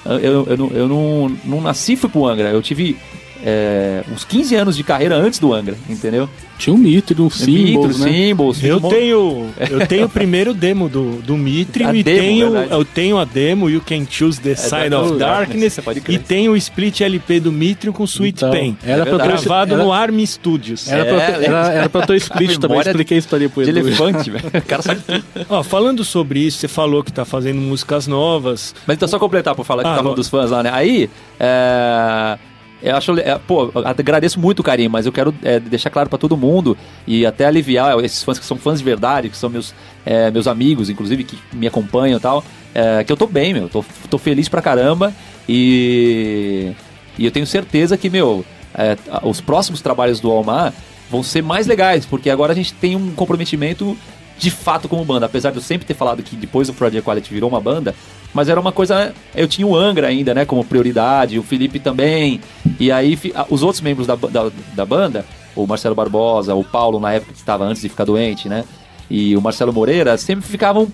[0.04, 2.96] eu, eu, eu, não, eu não, não nasci fui pro Angra, eu tive
[3.44, 6.28] é, uns 15 anos de carreira antes do Angra, entendeu?
[6.58, 8.10] Tinha um Mitri, um Symbols, né?
[8.10, 12.72] Symbols, eu tenho eu tenho o primeiro demo do, do Mitri e demo, tenho verdade.
[12.72, 16.56] eu tenho a demo You Can Choose the é, Side of Darkness, e tenho o
[16.56, 18.78] split LP do Mitri com Sweet então, Pain.
[18.82, 20.90] Era é gravado era, no Army Studios.
[20.90, 23.62] Era, pra, ter, era, era pra ter split também, expliquei a história pro.
[23.62, 24.46] De elefante, velho.
[24.46, 25.24] O cara sabe tudo.
[25.48, 28.74] Ó, falando sobre isso, você falou que tá fazendo músicas novas.
[28.86, 30.70] Mas então só completar por falar que ah, tá falando dos fãs lá, né?
[30.72, 32.38] Aí, é
[32.82, 36.18] eu acho, é, pô, agradeço muito o carinho, mas eu quero é, deixar claro para
[36.18, 39.74] todo mundo e até aliviar esses fãs que são fãs de verdade, que são meus,
[40.04, 43.68] é, meus amigos, inclusive, que me acompanham e tal, é, que eu tô bem, meu,
[43.68, 45.12] tô, tô feliz pra caramba
[45.48, 46.72] e,
[47.18, 50.72] e eu tenho certeza que, meu, é, os próximos trabalhos do Almar
[51.10, 53.96] vão ser mais legais, porque agora a gente tem um comprometimento
[54.38, 57.32] de fato como banda, apesar de eu sempre ter falado que depois o Project Quality
[57.32, 57.94] virou uma banda,
[58.34, 59.14] mas era uma coisa.
[59.34, 62.40] Eu tinha o Angra ainda, né, como prioridade, o Felipe também.
[62.78, 63.18] E aí
[63.48, 67.38] os outros membros da, da, da banda, o Marcelo Barbosa, o Paulo, na época que
[67.38, 68.64] estava antes de ficar doente, né?
[69.10, 70.88] E o Marcelo Moreira sempre ficavam.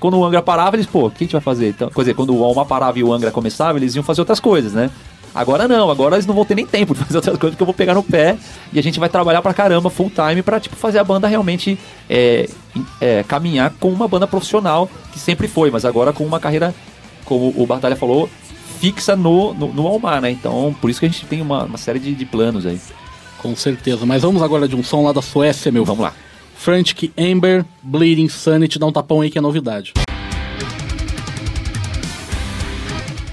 [0.00, 1.70] Quando o Angra parava, eles, pô, o que a gente vai fazer?
[1.70, 4.38] Então, quer dizer, quando o Alma parava e o Angra começava, eles iam fazer outras
[4.38, 4.90] coisas, né?
[5.34, 7.66] Agora não, agora eles não vão ter nem tempo de fazer outras coisas, porque eu
[7.66, 8.36] vou pegar no pé
[8.72, 11.78] e a gente vai trabalhar pra caramba full time pra, tipo, fazer a banda realmente
[12.08, 12.48] é,
[13.00, 16.74] é, caminhar com uma banda profissional, que sempre foi, mas agora com uma carreira,
[17.24, 18.28] como o Batalha falou,
[18.78, 20.30] fixa no, no, no Almar, né?
[20.30, 22.80] Então, por isso que a gente tem uma, uma série de, de planos aí.
[23.38, 24.04] Com certeza.
[24.04, 25.84] Mas vamos agora de um som lá da Suécia, meu.
[25.84, 26.12] Vamos lá.
[26.56, 29.94] Frantic Amber, Bleeding Sanity, dá um tapão aí que é novidade.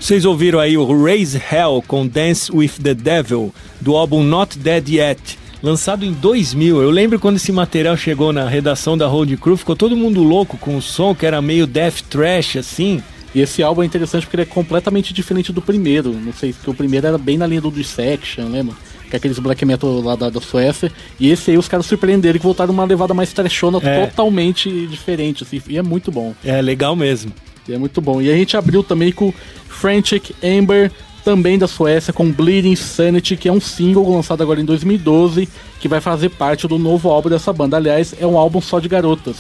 [0.06, 4.88] Vocês ouviram aí o Raise Hell com Dance with the Devil, do álbum Not Dead
[4.88, 6.80] Yet, lançado em 2000.
[6.80, 10.60] Eu lembro quando esse material chegou na redação da Road Crew, ficou todo mundo louco
[10.60, 13.02] com o som que era meio death trash assim.
[13.34, 16.14] E esse álbum é interessante porque ele é completamente diferente do primeiro.
[16.14, 18.76] Não sei, porque o primeiro era bem na linha do Dissection, lembra?
[19.10, 20.92] Que é aqueles black metal lá da, da Suécia.
[21.20, 24.06] E esse aí os caras surpreenderam que voltaram uma levada mais trashona É.
[24.06, 25.60] totalmente diferente, assim.
[25.68, 26.36] E é muito bom.
[26.46, 27.32] É legal mesmo.
[27.68, 28.22] E é muito bom.
[28.22, 29.34] E a gente abriu também com
[29.68, 30.92] Frantic Amber,
[31.24, 35.50] também da Suécia, com Bleeding Sanity, que é um single lançado agora em 2012,
[35.80, 37.78] que vai fazer parte do novo álbum dessa banda.
[37.78, 39.38] Aliás, é um álbum só de garotas.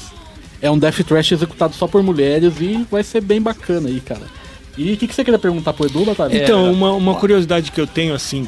[0.61, 4.23] É um death thrash executado só por mulheres e vai ser bem bacana aí, cara.
[4.77, 6.35] E o que, que você queria perguntar pro Edu, Batalha?
[6.35, 8.47] Então, uma, uma curiosidade que eu tenho assim.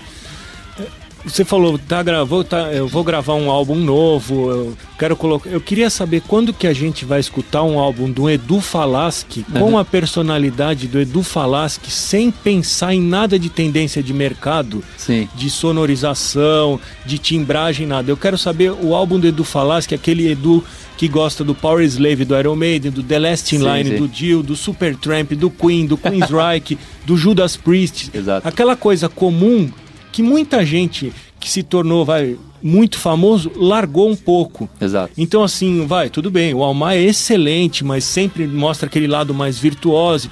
[1.28, 5.50] Você falou, tá, gravou, tá, eu vou gravar um álbum novo, eu quero colocar.
[5.50, 9.78] Eu queria saber quando que a gente vai escutar um álbum do Edu Falaschi com
[9.78, 15.28] a personalidade do Edu Falaschi sem pensar em nada de tendência de mercado, Sim.
[15.36, 18.10] de sonorização, de timbragem, nada.
[18.10, 20.64] Eu quero saber o álbum do Edu Falaschi, aquele Edu
[20.98, 23.98] que gosta do Power Slave do Iron Maiden, do The Last in Sim, Line, sim.
[23.98, 28.10] do Dio, do Supertramp, do Queen, do Queensryche, do Judas Priest.
[28.14, 28.48] Exato.
[28.48, 29.70] Aquela coisa comum
[30.18, 34.68] que muita gente que se tornou vai, muito famoso largou um pouco.
[34.82, 35.14] Exato.
[35.16, 39.60] Então, assim, vai, tudo bem, o Almar é excelente, mas sempre mostra aquele lado mais
[39.60, 40.32] virtuoso,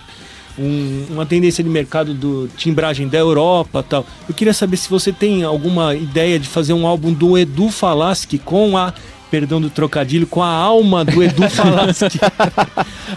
[0.57, 4.03] um- uma tendência de mercado do timbragem da Europa tal.
[4.27, 8.39] Eu queria saber se você tem alguma ideia de fazer um álbum do Edu Falaschi
[8.39, 8.91] com a,
[9.29, 12.19] perdão do trocadilho, com a alma do Edu Falaschi.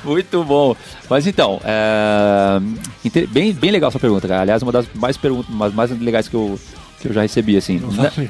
[0.05, 0.77] Muito bom.
[1.09, 2.61] Mas então, é...
[3.29, 4.43] bem, bem legal essa pergunta, cara.
[4.43, 6.59] Aliás, uma das mais perguntas mais, mais legais que eu,
[7.01, 7.81] que eu já recebi, assim.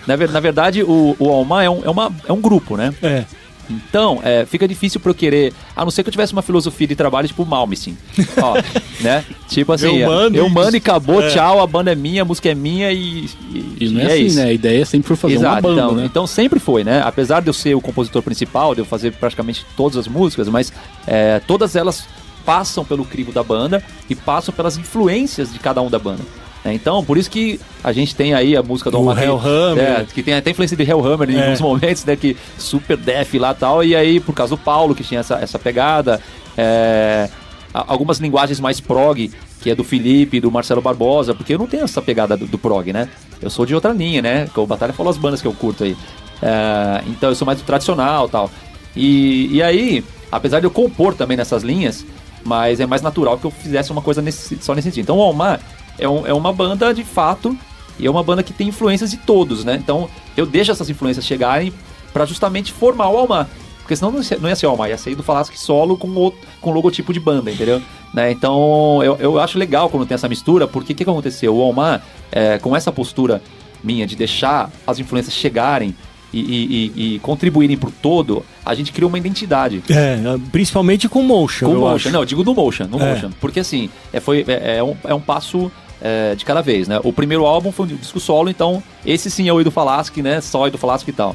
[0.06, 2.94] Na, na, na verdade, o, o Alma é um, é, uma, é um grupo, né?
[3.02, 3.24] é.
[3.70, 6.86] Então, é, fica difícil pra eu querer, a não ser que eu tivesse uma filosofia
[6.86, 7.96] de trabalho tipo Malmsteen.
[8.40, 8.54] Ó,
[9.00, 9.24] né?
[9.48, 11.28] Tipo assim, Eu mando eu e- mando e acabou, É.
[11.28, 14.06] tchau, a banda é minha, a música é minha e, e, E não é, e
[14.12, 14.36] assim, isso.
[14.38, 14.44] né?
[14.44, 16.04] A ideia é sempre fazer uma Exato, banda, então, né?
[16.06, 17.02] então sempre foi, né?
[17.04, 20.72] Apesar de eu ser o compositor principal, de eu fazer praticamente todas as músicas, mas
[21.06, 22.06] é, todas elas
[22.48, 26.22] passam pelo crivo da banda e passam pelas influências de cada um da banda.
[26.64, 26.72] né?
[26.72, 29.84] Então, por isso que a gente tem aí a música do O Alma que- Hellhammer.
[29.84, 31.42] é, que tem até influência de Hellhammer em É.
[31.44, 32.16] alguns momentos, né?
[32.16, 33.84] Que super def lá e tal.
[33.84, 36.20] E aí, por causa do Paulo, que tinha essa, essa pegada,
[36.56, 37.28] é,
[37.74, 39.30] algumas linguagens mais prog,
[39.60, 42.56] que é do Felipe, do Marcelo Barbosa, porque eu não tenho essa pegada do, do
[42.58, 43.08] prog, né?
[43.42, 44.48] Eu sou de outra linha, né?
[44.52, 45.94] Que o Batalha falou as bandas que eu curto aí.
[46.40, 48.50] É, então eu sou mais do tradicional e tal.
[48.96, 52.04] E, e aí, apesar de eu compor também nessas linhas,
[52.48, 55.02] mas é mais natural que eu fizesse uma coisa nesse, só nesse sentido.
[55.04, 55.60] Então o Almar
[55.98, 57.56] é, um- é uma banda de fato
[57.98, 59.74] e é uma banda que tem influências de todos, né?
[59.80, 61.72] Então eu deixo essas influências chegarem
[62.12, 63.46] pra justamente formar o Almar.
[63.80, 65.96] Porque senão não ia ser, não ia ser o Almar, ia ser do Falasque solo
[65.96, 67.80] com, o, com logotipo de banda, entendeu?
[68.14, 68.30] Né?
[68.30, 71.54] Então eu, eu acho legal quando tem essa mistura, porque o que, que aconteceu?
[71.54, 73.42] O Almar, é, com essa postura
[73.84, 75.94] minha de deixar as influências chegarem
[76.32, 79.82] e, e- e- contribuírem pro todo, a gente criou uma identidade.
[79.90, 80.18] É,
[80.52, 81.66] principalmente com motion.
[81.66, 82.10] Com motion, acho.
[82.10, 83.14] não, eu digo no motion, no É.
[83.14, 83.30] motion.
[83.40, 87.00] Porque assim, é, foi, é, é um, é um passo é, de cada vez, né?
[87.02, 90.40] O primeiro álbum foi um disco solo, então esse sim é o Edu Falaschi, né?
[90.40, 91.34] Só Edu Falaschi e tal.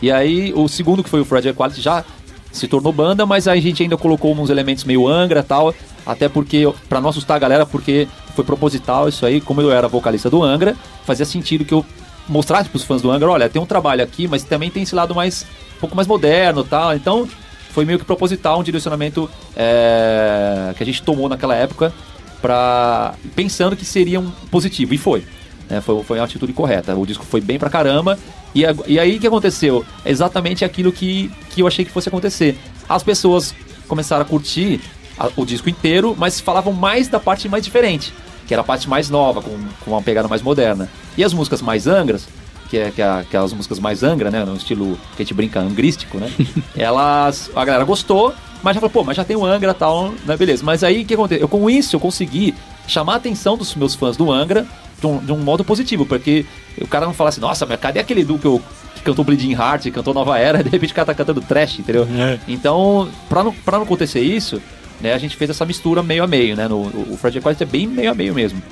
[0.00, 2.04] E aí o segundo, que foi o Fragile Quality, já
[2.50, 5.74] se tornou banda, mas aí a gente ainda colocou uns elementos meio Angra e tal,
[6.06, 9.86] até porque, pra não assustar a galera, porque foi proposital isso aí, como eu era
[9.88, 10.74] vocalista do Angra,
[11.04, 11.84] fazia sentido que eu
[12.28, 15.14] mostrasse pros fãs do Angra, olha, tem um trabalho aqui, mas também tem esse lado
[15.14, 15.44] mais,
[15.76, 17.28] um pouco mais moderno tal, então
[17.70, 21.92] foi meio que proposital um direcionamento é, que a gente tomou naquela época
[22.40, 25.24] para pensando que seria um positivo e foi
[25.68, 25.80] né?
[25.80, 26.94] foi foi a atitude correta.
[26.96, 28.18] O disco foi bem pra caramba
[28.54, 29.84] e, e aí o que aconteceu?
[30.04, 32.56] Exatamente aquilo que, que eu achei que fosse acontecer.
[32.88, 33.54] As pessoas
[33.86, 34.80] começaram a curtir
[35.18, 38.12] a- o disco inteiro mas falavam mais da parte mais diferente
[38.48, 41.62] que era a parte mais nova com, com uma pegada mais moderna e as músicas
[41.62, 42.26] mais angras
[42.68, 44.44] que é, que é aquelas músicas mais angra, né?
[44.44, 46.30] No estilo que a gente brinca, angrístico, né?
[46.76, 47.50] Elas.
[47.56, 50.36] A galera gostou, mas já falou, pô, mas já tem o Angra e tal, né?
[50.36, 50.62] Beleza.
[50.64, 51.44] Mas aí o que aconteceu?
[51.44, 52.54] Eu, com isso, eu consegui
[52.86, 54.66] chamar a atenção dos meus fãs do Angra
[55.00, 56.44] de um, de um modo positivo, porque
[56.80, 58.60] o cara não fala assim, nossa, mas cadê aquele Edu que, eu,
[58.94, 61.78] que cantou Bleeding Heart, cantou Nova Era, e de repente o cara tá cantando trash,
[61.78, 62.06] entendeu?
[62.10, 62.38] É.
[62.48, 64.60] Então, pra não, pra não acontecer isso,
[65.00, 66.68] né, a gente fez essa mistura meio a meio, né?
[66.68, 68.62] No, o Fred Quality é bem meio a meio mesmo.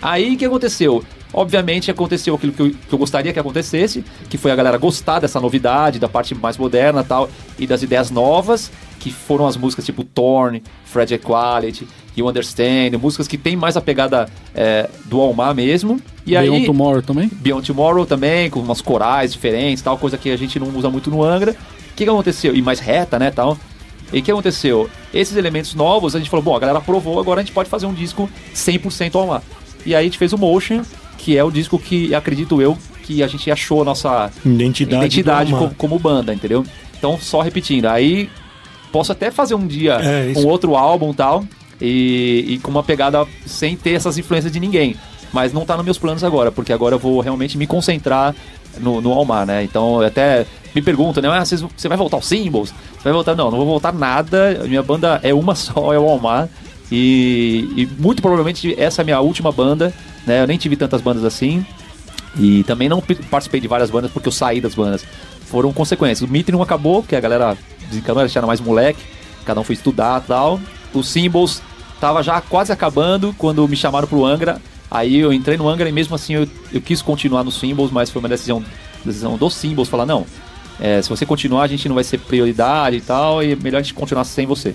[0.00, 1.02] Aí o que aconteceu?
[1.32, 5.18] Obviamente aconteceu aquilo que eu, que eu gostaria que acontecesse, que foi a galera gostar
[5.20, 9.56] dessa novidade, da parte mais moderna e tal, e das ideias novas, que foram as
[9.56, 15.20] músicas tipo Torn, Fred Equality, You Understand, músicas que tem mais a pegada é, do
[15.20, 15.98] Almar mesmo.
[16.26, 17.30] E Beyond aí, Tomorrow também?
[17.32, 21.10] Beyond Tomorrow também, com umas corais diferentes, tal, coisa que a gente não usa muito
[21.10, 21.52] no Angra.
[21.52, 22.54] O que, que aconteceu?
[22.54, 23.56] E mais reta, né, tal.
[24.12, 24.90] E o que aconteceu?
[25.12, 27.86] Esses elementos novos, a gente falou, bom, a galera aprovou, agora a gente pode fazer
[27.86, 29.42] um disco 100% Almar.
[29.86, 30.82] E aí a gente fez o Motion,
[31.18, 35.04] que é o disco que, acredito eu, que a gente achou a nossa Identidade.
[35.04, 36.64] identidade como, como banda, entendeu?
[36.96, 37.86] Então, só repetindo.
[37.86, 38.30] Aí,
[38.92, 41.44] posso até fazer um dia É, um outro álbum e tal,
[41.80, 44.94] e, e com uma pegada sem ter essas influências de ninguém.
[45.32, 48.34] Mas não tá nos meus planos agora, porque agora eu vou realmente me concentrar
[48.78, 49.64] no, no Almar, né?
[49.64, 51.28] Então, até me perguntam, né?
[51.28, 52.70] Ah, vocês- você vai voltar aos Symbols?
[52.96, 53.34] Você vai voltar?
[53.34, 54.60] Não, não vou voltar nada.
[54.62, 56.48] A minha banda é uma só, é o Almar.
[56.90, 59.94] E, e muito provavelmente essa é a minha última banda,
[60.26, 60.42] né?
[60.42, 61.64] Eu nem tive tantas bandas assim.
[62.38, 65.04] E também não participei de várias bandas porque eu saí das bandas.
[65.46, 66.22] Foram consequências.
[66.26, 67.56] O Mitre não acabou, porque a galera
[67.88, 69.02] desencanou, eles mais moleque,
[69.44, 70.60] cada um foi estudar e tal.
[70.94, 71.62] Os Symbols
[72.00, 74.60] tava já quase acabando quando me chamaram pro Angra.
[74.90, 78.10] Aí eu entrei no Angra e mesmo assim eu, eu quis continuar nos Symbols, mas
[78.10, 78.62] foi uma decisão,
[79.04, 80.26] decisão dos Symbols falar, não,
[80.82, 83.78] é, se você continuar a gente não vai ser prioridade e tal, e é melhor
[83.78, 84.74] a gente continuar sem você.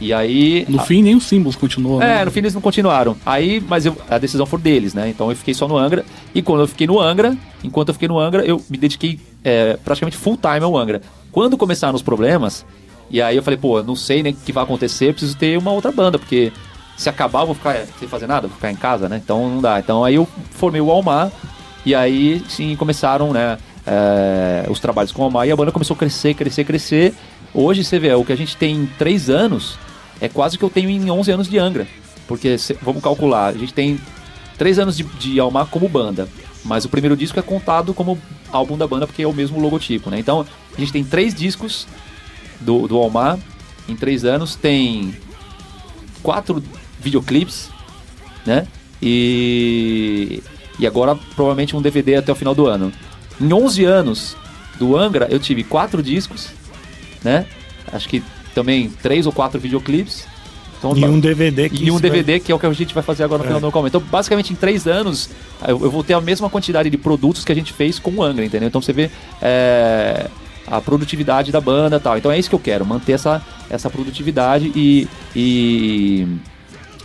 [0.00, 0.64] E aí...
[0.68, 2.20] No a- fim, nem os símbolos continuou, né?
[2.20, 3.16] é, no fim eles não continuaram.
[3.26, 5.08] Aí, mas eu- a decisão foi deles, né?
[5.08, 6.04] Então eu fiquei só no Angra.
[6.32, 9.76] E quando eu fiquei no Angra, enquanto eu fiquei no Angra, eu me dediquei é,
[9.84, 11.00] praticamente full time ao Angra.
[11.32, 12.64] Quando começaram os problemas,
[13.10, 15.72] e aí eu falei, pô, não sei nem o que vai acontecer, preciso ter uma
[15.72, 16.52] outra banda, porque
[16.96, 19.20] se acabar eu vou ficar sem fazer nada, vou ficar em casa, né?
[19.24, 19.80] Então não dá.
[19.80, 21.32] Então aí eu formei o Almar,
[21.84, 23.58] e aí sim começaram, né?
[23.88, 27.14] É, os trabalhos com o Almar, e a banda começou a crescer, crescer, crescer.
[27.54, 29.78] Hoje você vê, o que a gente tem em três anos
[30.20, 31.86] é quase o que eu tenho em 11 anos de Angra.
[32.26, 33.98] Porque, vamos calcular, a gente tem
[34.58, 36.28] três anos de, de Almar como banda.
[36.64, 38.18] Mas o primeiro disco é contado como
[38.52, 40.18] álbum da banda, porque é o mesmo logotipo, né?
[40.18, 40.44] Então,
[40.76, 41.86] a gente tem três discos
[42.60, 43.38] do, do Almar
[43.88, 44.54] em três anos.
[44.54, 45.14] Tem
[46.22, 46.62] quatro
[47.00, 47.70] videoclipes,
[48.44, 48.66] né?
[49.00, 50.42] E,
[50.78, 52.92] e agora provavelmente um DVD até o final do ano.
[53.40, 54.36] Em 11 anos
[54.78, 56.48] do Angra, eu tive quatro discos,
[57.22, 57.46] né?
[57.92, 58.22] Acho que
[58.54, 60.26] também três ou quatro videoclipes.
[60.78, 62.72] Então, E um DVD que e um isso vai- DVD, que é o que a
[62.72, 63.48] gente vai fazer agora no É.
[63.48, 63.88] final do Almar.
[63.88, 65.28] Então, basicamente, em três anos,
[65.66, 68.22] eu, eu vou ter a mesma quantidade de produtos que a gente fez com o
[68.22, 68.68] Angra, entendeu?
[68.68, 69.10] Então, você vê
[69.42, 70.28] é,
[70.68, 72.16] a produtividade da banda e tal.
[72.16, 76.28] Então, é isso que eu quero, manter essa, essa produtividade e, e,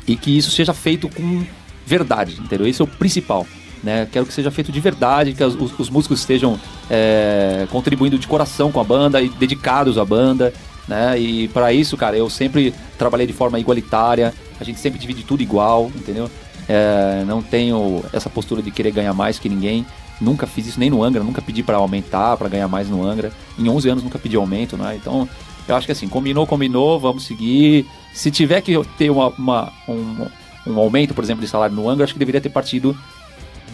[0.08, 1.44] e que isso seja feito com
[1.86, 2.68] verdade, entendeu?
[2.68, 3.48] Esse é o principal.
[3.84, 4.08] Né?
[4.12, 6.58] Quero que seja feito de verdade, que os, os músicos estejam
[6.90, 10.54] é, contribuindo de coração com a banda e dedicados à banda,
[10.88, 11.20] né?
[11.20, 15.44] E para isso, cara, eu sempre trabalhei de forma igualitária, a gente sempre divide tudo
[15.44, 16.30] igual, entendeu?
[16.68, 19.86] É, não tenho essa postura de querer ganhar mais que ninguém.
[20.22, 23.34] Nunca fiz isso nem no Angra, nunca pedi para aumentar, para ganhar mais no Angra.
[23.60, 24.96] Em 11 anos nunca pedi aumento, né?
[24.96, 25.28] Então,
[25.68, 27.86] eu acho que assim, combinou, combinou, vamos seguir.
[28.14, 30.28] Se tiver que ter uma, uma- um,
[30.68, 32.96] um aumento, por exemplo, de salário no Angra, acho que deveria ter partido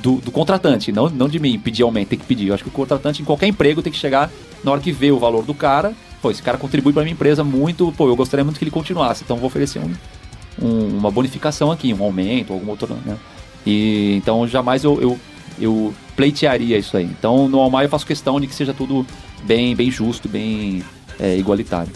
[0.01, 2.47] do, do contratante, não, não de mim, pedir aumento, tem que pedir.
[2.47, 4.29] Eu acho que o contratante em qualquer emprego tem que chegar
[4.63, 5.93] na hora que vê o valor do cara.
[6.21, 9.23] Pô, esse cara contribui para minha empresa muito, pô, eu gostaria muito que ele continuasse,
[9.23, 13.17] então vou oferecer um, um- uma bonificação aqui, um aumento, algum outro, né?
[13.65, 15.19] E então jamais eu, eu,
[15.59, 17.05] eu pleitearia isso aí.
[17.05, 19.05] Então no Almar eu faço questão de que seja tudo
[19.43, 20.83] bem, bem justo, bem
[21.19, 21.91] é, igualitário.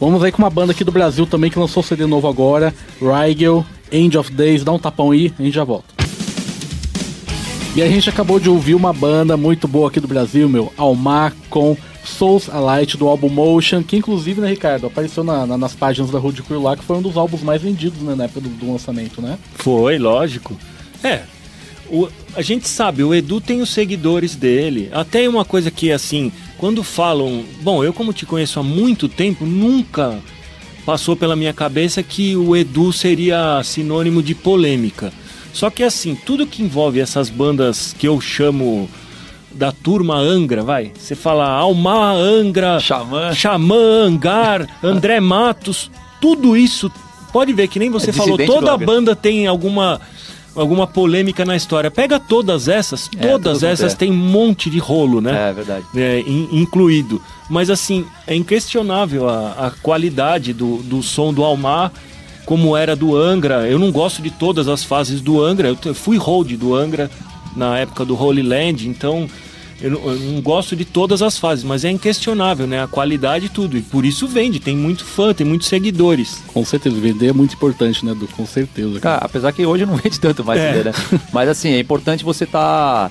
[0.00, 3.64] Vamos aí com uma banda aqui do Brasil também que lançou CD novo agora, Rigel,
[3.92, 5.99] End of Days, dá um tapão aí, a gente já volta.
[7.74, 11.32] E a gente acabou de ouvir uma banda muito boa aqui do Brasil, meu, Almar
[11.48, 16.10] com Souls Alight do álbum Motion, que inclusive, né, Ricardo, apareceu na- na- nas páginas
[16.10, 18.48] da Road Crew lá, que foi um dos álbuns mais vendidos né, na época do,
[18.48, 19.38] do lançamento, né?
[19.54, 20.56] Foi, lógico.
[21.02, 21.22] É.
[21.92, 24.88] o- a gente sabe, o Edu tem os seguidores dele.
[24.92, 27.42] Até uma coisa que, assim, quando falam.
[27.62, 30.20] Bom, eu, como te conheço há muito tempo, nunca
[30.86, 35.12] passou pela minha cabeça que o Edu seria sinônimo de polêmica.
[35.52, 38.88] Só que, assim, tudo que envolve essas bandas que eu chamo
[39.52, 40.92] da turma Angra, vai.
[40.96, 43.32] Você fala Almar Angra, Xamã.
[43.34, 46.90] Xamã, Angar, André Matos, tudo isso.
[47.32, 50.00] Pode ver que nem você É falou, toda banda tem alguma
[50.54, 51.90] alguma polêmica na história.
[51.92, 53.96] Pega todas essas, É, todas essas é.
[53.96, 55.50] tem um monte de rolo, né?
[55.50, 55.84] É verdade.
[55.94, 57.22] É, in- incluído.
[57.48, 61.92] Mas assim, é inquestionável a, a qualidade do, do som do Almar,
[62.44, 63.68] como era do Angra.
[63.68, 65.76] Eu não gosto de todas as fases do Angra.
[65.84, 67.10] Eu fui hold do Angra
[67.56, 69.28] na época do Holy Land, então
[69.80, 72.82] eu não, eu não gosto de todas as fases, mas é inquestionável, né?
[72.82, 73.78] A qualidade e tudo.
[73.78, 76.42] E por isso vende, tem muito fã, tem muitos seguidores.
[76.48, 78.28] Com certeza, vender é muito importante, né, Edu?
[78.28, 79.00] Com certeza.
[79.00, 80.84] Cara, apesar que hoje não vende tanto mais É.
[80.84, 80.92] Né?
[81.32, 83.10] Mas assim, é importante você estar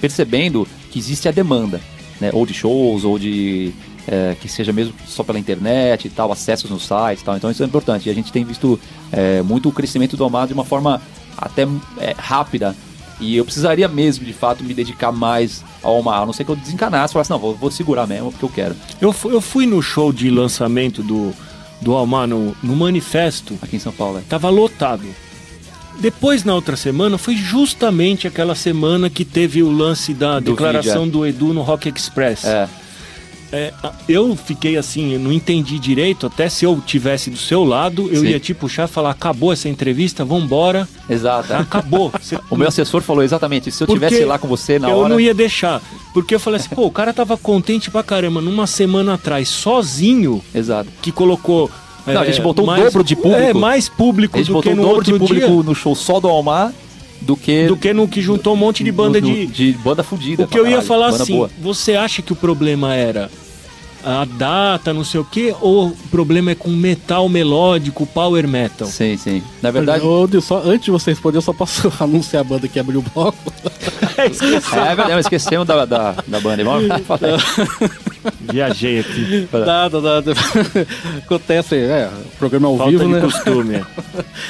[0.00, 1.80] percebendo que existe a demanda,
[2.20, 2.30] né?
[2.34, 3.72] Ou de shows, ou de
[4.06, 7.36] é, que seja mesmo só pela internet e tal, acessos nos sites e tal.
[7.36, 8.08] Então isso é importante.
[8.08, 8.78] E a gente tem visto
[9.12, 11.00] é, muito o crescimento do Almar de uma forma
[11.36, 11.62] até
[11.98, 12.74] é, rápida.
[13.20, 16.22] E eu precisaria mesmo, de fato, me dedicar mais ao Almar.
[16.22, 18.48] A não ser que eu desencanasse e falasse, não, vou, vou segurar mesmo porque eu
[18.48, 18.76] quero.
[19.00, 21.32] Eu, eu fui no show de lançamento do,
[21.80, 24.18] do Almar no, no Manifesto, Aqui em São Paulo.
[24.18, 24.22] é.
[24.28, 25.04] tava lotado.
[26.00, 31.08] Depois, na outra semana, foi justamente aquela semana que teve o lance da Do declaração
[31.08, 32.44] do Edu no Rock Express.
[32.44, 32.68] É,
[33.52, 33.72] É,
[34.08, 38.22] eu fiquei assim, eu não entendi direito, até se eu tivesse do seu lado, eu
[38.22, 38.26] Sim.
[38.28, 41.52] ia te puxar e falar, acabou essa entrevista, vambora, exato.
[41.52, 41.56] é.
[41.56, 42.10] acabou.
[42.10, 43.78] Você- O meu assessor falou exatamente isso.
[43.78, 45.08] Se eu Porque tivesse lá com você na eu hora.
[45.08, 45.80] não ia deixar.
[46.12, 50.42] Porque eu falei assim, pô, o cara tava contente pra caramba numa semana atrás, sozinho,
[50.54, 50.88] Exato.
[51.02, 51.70] que colocou.
[52.06, 53.36] Não, a é, gente botou o mais- dobro de público.
[53.40, 55.94] É, mais público A gente do botou que o dobro de público dia, no show
[55.94, 56.72] só do Almar
[57.24, 57.66] do que.
[57.66, 59.46] do que no que juntou um monte de banda do- de.
[59.46, 60.44] de banda fudida.
[60.44, 61.50] O que eu pra ia caralho, falar assim, boa.
[61.60, 63.30] você acha que o problema era
[64.04, 68.86] a data, não sei o quê, ou o problema é com metal melódico, power metal?
[68.86, 69.42] Sim, sim.
[69.62, 70.04] Na verdade.
[70.28, 73.02] Deus, só, antes de você responder, eu só posso anunciar a banda que abriu o
[73.02, 73.38] bloco.
[74.16, 74.28] É, é
[74.94, 76.62] verdade, mas esquecemos da, da, da banda.
[76.62, 77.20] Vamos falar.
[78.40, 79.48] Viajei aqui.
[79.52, 80.32] Nada, nada.
[81.24, 83.20] Acontece, é, programa ao Falta vivo, de né?
[83.20, 83.84] costume.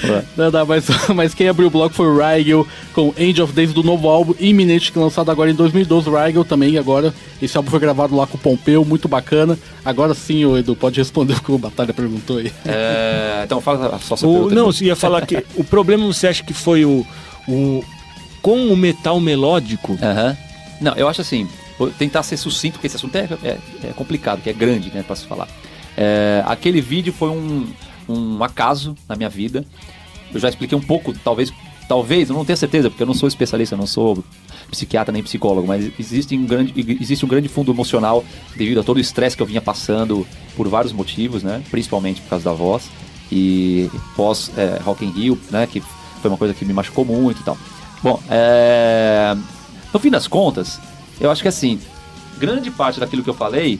[0.37, 3.73] Não, não, mas, mas quem abriu o bloco foi o Rigel com End of Days
[3.73, 6.11] do novo álbum Imminent, que é lançado agora em 2012.
[6.11, 7.15] Rigel também, agora.
[7.41, 9.59] Esse álbum foi gravado lá com o Pompeu, muito bacana.
[9.85, 12.53] Agora sim, o Edu, pode responder o que o Batalha perguntou aí.
[12.67, 16.43] É, então fala só essa O, não, você ia falar que o problema você acha
[16.43, 17.07] que foi o,
[17.49, 17.85] o
[18.43, 19.99] com o metal melódico?
[20.03, 20.37] Aham.
[20.81, 21.49] Não, eu acho assim,
[21.79, 25.03] vou tentar ser sucinto, porque esse assunto é, é, é complicado, que é grande, né,
[25.03, 25.49] pra se falar.
[25.97, 27.67] É, aquele vídeo foi um,
[28.09, 29.65] um acaso na minha vida.
[30.33, 31.53] Eu já expliquei um pouco, talvez,
[31.89, 34.23] talvez, eu não tenho certeza, porque eu não sou especialista, eu não sou
[34.71, 38.25] psiquiatra nem psicólogo, mas existe um grande, existe um grande fundo emocional
[38.57, 42.31] devido a todo o estresse que eu vinha passando por vários motivos, né, principalmente por
[42.31, 42.91] causa da voz
[43.31, 45.81] e pós é, Rock in Rio, né, que
[46.21, 47.57] foi uma coisa que me machucou muito e tal.
[48.03, 49.37] Bom, é...
[49.93, 50.81] no fim das contas,
[51.21, 51.79] eu acho que assim,
[52.39, 53.79] grande parte daquilo que eu falei,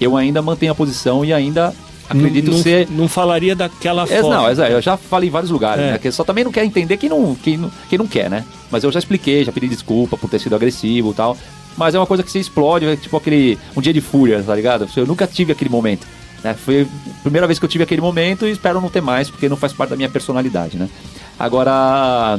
[0.00, 1.74] eu ainda mantenho a posição e ainda
[2.08, 2.88] acredito não, ser.
[2.90, 4.34] Não falaria daquela É, forma.
[4.54, 5.92] não, é, eu já falei em vários lugares, É.
[5.92, 5.98] né?
[5.98, 8.44] Que só também não quer entender quem não, quem, não, quem não quer, né?
[8.70, 11.36] Mas eu já expliquei, já pedi desculpa por ter sido agressivo e tal.
[11.76, 13.58] Mas é uma coisa que se explode, é tipo aquele.
[13.76, 14.88] Um dia de fúria, tá ligado?
[14.96, 16.06] Eu nunca tive aquele momento.
[16.42, 16.54] Né?
[16.54, 19.48] Foi a primeira vez que eu tive aquele momento e espero não ter mais, porque
[19.48, 20.88] não faz parte da minha personalidade, né?
[21.38, 22.38] Agora.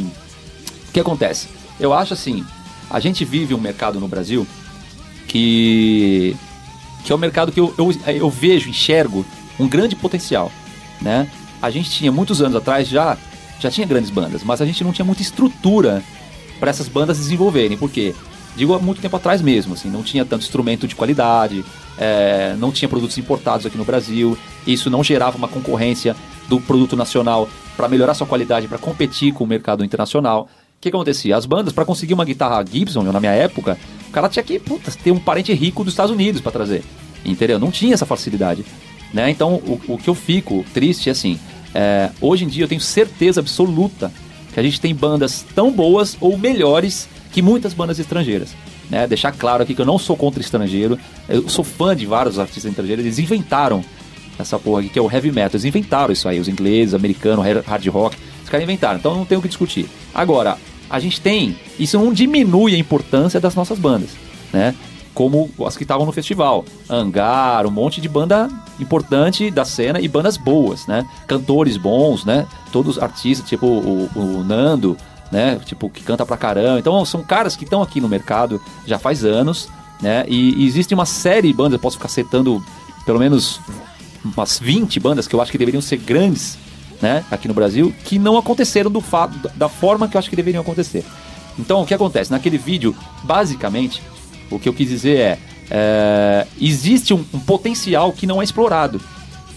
[0.90, 1.48] O que acontece?
[1.80, 2.44] Eu acho assim,
[2.92, 4.46] a gente vive um mercado no Brasil
[5.28, 6.36] que
[7.04, 9.26] que é um mercado que eu, eu, eu vejo, enxergo
[9.60, 10.52] um grande potencial,
[11.02, 11.28] né?
[11.60, 13.18] A gente tinha muitos anos atrás já
[13.60, 16.04] já tinha grandes bandas, mas a gente não tinha muita estrutura
[16.60, 18.16] para essas bandas desenvolverem, porque
[18.56, 21.64] digo há muito tempo atrás mesmo, assim, não tinha tanto instrumento de qualidade,
[21.98, 26.16] é, não tinha produtos importados aqui no Brasil, isso não gerava uma concorrência
[26.50, 30.50] do produto nacional para melhorar sua qualidade, para competir com o mercado internacional.
[30.82, 31.38] Que acontecia?
[31.38, 33.78] As bandas, para conseguir uma guitarra Gibson, na minha época,
[34.10, 36.84] o cara tinha que puta, ter um parente rico dos Estados Unidos para trazer.
[37.24, 37.60] Entendeu?
[37.60, 38.66] Não tinha essa facilidade.
[39.14, 39.30] Né?
[39.30, 41.40] Então, o, o que eu fico triste é assim:
[41.76, 44.12] é, hoje em dia eu tenho certeza absoluta
[44.52, 48.56] que a gente tem bandas tão boas ou melhores que muitas bandas estrangeiras.
[48.90, 49.06] Né?
[49.06, 50.98] Deixar claro aqui que eu não sou contra estrangeiro,
[51.30, 53.86] eu sou fã de vários artistas estrangeiros, eles inventaram
[54.40, 55.52] essa porra aqui, que é o heavy metal.
[55.54, 58.18] Eles inventaram isso aí, os ingleses, americanos, hard rock.
[58.44, 59.88] Os caras inventaram, então não tem o que discutir.
[60.14, 60.58] Agora,
[60.92, 64.10] a gente tem, isso não diminui a importância das nossas bandas,
[64.52, 64.76] né?
[65.14, 66.64] Como as que estavam no festival.
[66.90, 71.06] Hangar, um monte de banda importante da cena e bandas boas, né?
[71.28, 72.48] Cantores bons, né?
[72.72, 74.98] Todos artistas, tipo o, o Nando,
[75.32, 75.60] né?
[75.66, 76.80] Tipo, que canta pra caramba.
[76.80, 79.70] Então, são caras que estão aqui no mercado já faz anos,
[80.02, 80.26] né?
[80.28, 82.64] E, e existe uma série de bandas, eu posso ficar citando
[83.06, 83.60] pelo menos
[84.24, 86.58] umas 20 bandas que eu acho que deveriam ser grandes,
[87.02, 90.36] né, aqui no Brasil, que não aconteceram do fato da forma que eu acho que
[90.36, 91.04] deveriam acontecer.
[91.58, 92.32] Então, o que acontece?
[92.32, 94.02] Naquele vídeo, basicamente,
[94.50, 95.40] o que eu quis dizer é,
[95.70, 99.02] é existe um, um potencial que não é explorado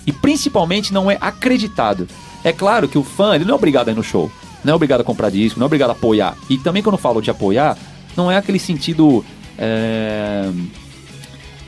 [0.06, 2.08] e principalmente não é acreditado.
[2.42, 4.30] É claro que o fã ele não é obrigado a ir no show,
[4.62, 6.36] não é obrigado a comprar disco, não é obrigado a apoiar.
[6.48, 7.76] E também quando eu falo de apoiar,
[8.16, 9.24] não é aquele sentido
[9.58, 10.50] é,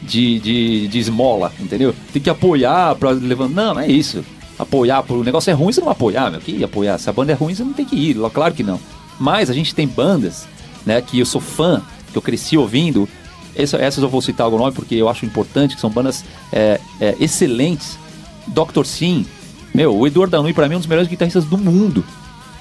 [0.02, 1.94] de, de, de esmola, entendeu?
[2.12, 3.54] Tem que apoiar pra levantar.
[3.54, 4.24] Não, não é isso.
[4.58, 6.40] Apoiar, o negócio é ruim, você não vai apoiar, meu.
[6.40, 6.98] Que ia apoiar?
[6.98, 8.16] Se a banda é ruim, você não tem que ir.
[8.32, 8.80] Claro que não.
[9.18, 10.46] Mas a gente tem bandas,
[10.84, 13.08] né, que eu sou fã, que eu cresci ouvindo.
[13.54, 16.80] Essa, essas eu vou citar algum nome porque eu acho importante, que são bandas é,
[17.00, 17.98] é, excelentes.
[18.46, 18.84] Dr.
[18.84, 19.26] Sim,
[19.74, 22.04] meu, o Eduardo Danui pra mim é um dos melhores guitarristas do mundo.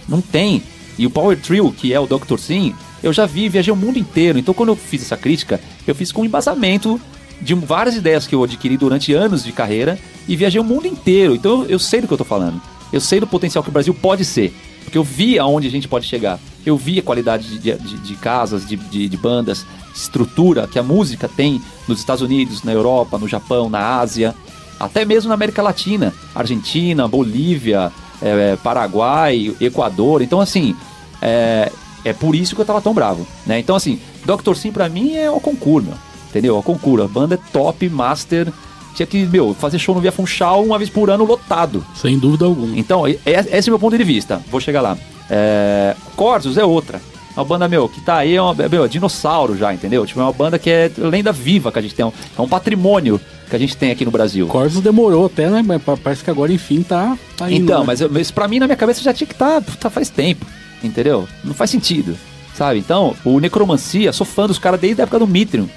[0.08, 0.62] Não tem.
[0.98, 2.38] E o Power Trio, que é o Dr.
[2.38, 2.74] Sim,
[3.04, 4.40] eu já vi, viajei o mundo inteiro.
[4.40, 7.00] Então quando eu fiz essa crítica, eu fiz com embasamento
[7.42, 11.36] de várias ideias que eu adquiri durante anos de carreira e viajei o mundo inteiro.
[11.36, 12.62] Então eu, sei do que eu tô falando.
[12.92, 14.54] Eu sei do potencial que o Brasil pode ser.
[14.84, 16.40] Porque eu vi aonde a gente pode chegar.
[16.66, 21.28] Eu vi a qualidade de, de, de casas, de, de, bandas, estrutura que a música
[21.28, 24.34] tem nos Estados Unidos, na Europa, no Japão, na Ásia,
[24.80, 30.22] até mesmo na América Latina, Argentina, Bolívia, é, Paraguai, Equador.
[30.22, 30.76] Então, assim,
[31.22, 31.72] é,
[32.04, 33.60] é por isso que eu tava tão bravo, né?
[33.60, 34.56] Então, assim, Dr.
[34.56, 35.98] Sim pra mim é o concurso, meu,
[36.36, 36.58] entendeu?
[36.58, 38.52] O concurso, a banda é top, master.
[38.94, 41.86] Tinha que, meu, fazer show no Via Funchal uma vez por ano lotado.
[41.96, 42.78] Sem dúvida alguma.
[42.78, 44.42] Então, esse é o meu ponto de vista.
[44.50, 44.98] Vou chegar lá.
[45.30, 45.96] É...
[46.16, 47.02] Corsos é outra.
[47.36, 50.06] Uma banda, meu, que tá aí, é uma, meu, é dinossauro já, entendeu?
[50.06, 52.06] Tipo, é uma banda que é lenda viva que a gente tem.
[52.06, 53.20] É um patrimônio
[53.50, 54.48] que a gente tem aqui no Brasil.
[54.48, 55.62] Corsos demorou até, né?
[55.66, 57.88] Mas parece que agora, enfim, tá, tá indo, Então, né?
[57.88, 60.46] mas, mas pra mim, na minha cabeça, já tinha que estar tá, tá faz tempo,
[60.82, 61.28] entendeu?
[61.44, 62.16] Não faz sentido,
[62.54, 62.80] sabe?
[62.80, 65.68] Então, o Necromancia, sou fã dos caras desde a época do Mitrium.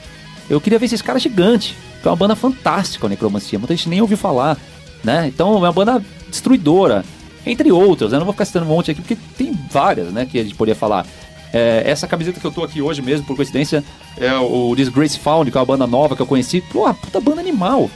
[0.49, 1.75] Eu queria ver esses caras gigantes.
[2.05, 3.59] É uma banda fantástica, a Necromancia.
[3.59, 4.57] Muita gente nem ouviu falar,
[5.05, 5.27] né?
[5.29, 7.05] Então, é uma banda destruidora.
[7.45, 10.39] Entre outras, eu não vou ficar citando um monte aqui, porque tem várias, né, que
[10.39, 11.07] a gente poderia falar.
[11.53, 13.83] É, essa camiseta que eu tô aqui hoje mesmo, por coincidência,
[14.19, 16.61] é o Disgrace Found, que é uma banda nova que eu conheci.
[16.61, 17.91] Pô, puta banda animal.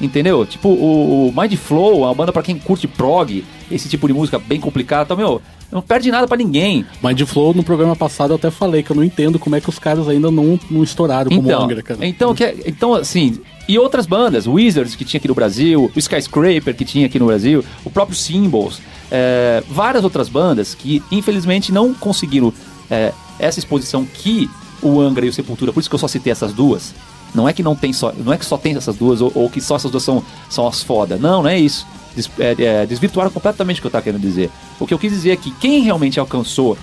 [0.00, 0.44] Entendeu?
[0.44, 4.38] Tipo, o, o Mind Flow uma banda pra quem curte prog, esse tipo de música
[4.38, 5.04] bem complicada.
[5.04, 5.40] Então, meu,
[5.72, 6.84] não perde nada pra ninguém.
[7.02, 9.68] Mind Flow, no programa passado, eu até falei que eu não entendo como é que
[9.68, 12.06] os caras ainda não, não estouraram como Então, Angra, cara.
[12.06, 13.38] então, que, é- então, assim,
[13.68, 17.26] e outras bandas, Wizards que tinha aqui no Brasil, o Skyscraper que tinha aqui no
[17.26, 18.80] Brasil, o próprio Symbols,
[19.10, 22.52] é, várias outras bandas que infelizmente não conseguiram
[22.90, 24.48] é, essa exposição que
[24.82, 26.94] o Angra e o Sepultura, por isso que eu só citei essas duas.
[27.36, 29.50] Não é que não tem só, não é que só tem essas duas ou, ou
[29.50, 31.16] que só essas duas são, são as foda.
[31.16, 31.86] Não, não é isso.
[32.14, 34.50] Des, é, é, desvirtuaram completamente o que eu tava querendo dizer.
[34.80, 36.78] O que eu quis dizer é que quem realmente alcançou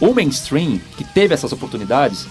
[0.00, 2.26] o mainstream, que teve essas oportunidades,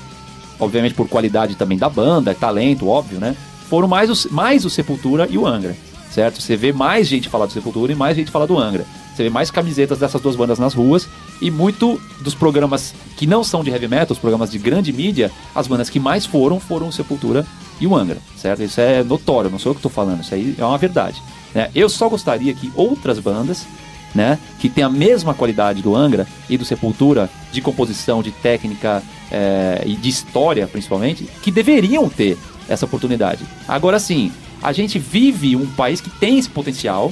[0.60, 3.36] obviamente por qualidade também da banda, talento, óbvio, né?
[3.70, 5.78] Foram mais, os, mais o Sepultura e o Angra,
[6.12, 6.41] certo?
[6.41, 8.86] Você vê mais gente falar do Sepultura e mais gente falar do Angra.
[9.16, 11.07] Você vê mais camisetas dessas duas bandas nas ruas
[11.41, 15.32] e muito dos programas que não são de heavy metal, os programas de grande mídia,
[15.53, 17.45] as bandas que mais foram foram o Sepultura
[17.82, 18.64] e o Angra, certo?
[18.64, 21.22] Isso é notório, não sou eu que estou falando, isso aí é uma verdade.
[21.53, 21.70] né?
[21.76, 23.66] Eu só gostaria que outras bandas
[24.14, 29.03] né, que tem a mesma qualidade do Angra e do Sepultura, de composição, de técnica
[29.32, 32.38] é, e de história, principalmente, que deveriam ter
[32.68, 33.45] essa oportunidade.
[33.68, 34.32] Agora sim,
[34.62, 37.12] a gente vive um país que tem esse potencial,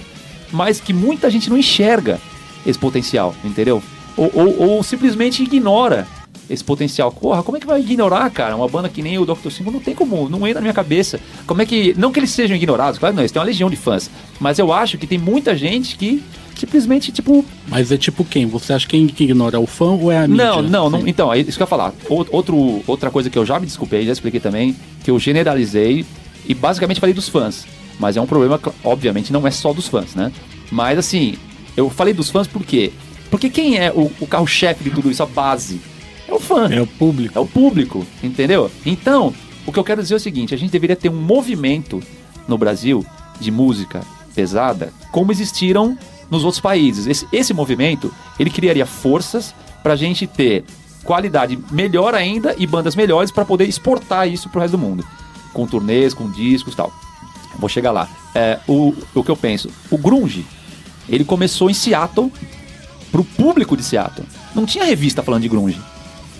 [0.51, 2.19] mas que muita gente não enxerga
[2.65, 3.81] esse potencial, entendeu?
[4.15, 6.07] Ou, ou, ou simplesmente ignora
[6.49, 7.11] esse potencial.
[7.11, 8.55] Porra, como é que vai ignorar, cara?
[8.55, 9.49] Uma banda que nem o Dr.
[9.49, 11.19] Single não tem como, não entra na minha cabeça.
[11.45, 11.93] Como é que.
[11.97, 14.09] Não que eles sejam ignorados, claro que não, eles têm uma legião de fãs.
[14.39, 16.23] Mas eu acho que tem muita gente que
[16.55, 17.45] simplesmente, tipo.
[17.67, 18.45] Mas é tipo quem?
[18.47, 20.45] Você acha que quem ignora é o fã ou é a mídia?
[20.45, 21.07] Não, não, não.
[21.07, 21.93] Então, é isso que eu ia falar.
[22.09, 26.05] Ou- Outro, outra coisa que eu já me desculpei, já expliquei também, que eu generalizei
[26.47, 27.65] e basicamente falei dos fãs.
[27.99, 30.31] Mas é um problema, obviamente, não é só dos fãs, né?
[30.71, 31.35] Mas assim,
[31.75, 32.91] eu falei dos fãs por quê?
[33.29, 35.81] Porque quem é o, o carro-chefe de tudo isso, a base?
[36.27, 36.69] É o fã.
[36.69, 37.37] É o público.
[37.37, 38.69] É o público, entendeu?
[38.85, 39.33] Então,
[39.65, 42.01] o que eu quero dizer é o seguinte: a gente deveria ter um movimento
[42.47, 43.05] no Brasil
[43.39, 44.01] de música
[44.33, 45.97] pesada, como existiram
[46.29, 47.07] nos outros países.
[47.07, 50.63] Esse, esse movimento ele criaria forças para a gente ter
[51.03, 55.05] qualidade melhor ainda e bandas melhores para poder exportar isso pro resto do mundo,
[55.57, 56.93] com turnês, com discos, e tal.
[57.57, 58.07] Vou chegar lá.
[58.35, 60.45] É, o, o que eu penso, o grunge,
[61.09, 62.31] ele começou em Seattle
[63.11, 64.27] pro público de Seattle.
[64.53, 65.81] Não tinha revista falando de grunge.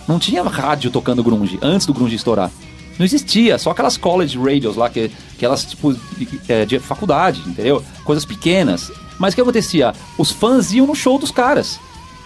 [0.08, 2.52] Não tinha rádio tocando grunge antes do grunge estourar.
[3.00, 7.84] Não existia, só aquelas college radios lá, que, aquelas tipo de, é, de faculdade, entendeu?
[8.04, 8.92] Coisas pequenas.
[9.18, 9.94] Mas o que acontecia?
[10.18, 11.80] Os fãs iam no show dos caras.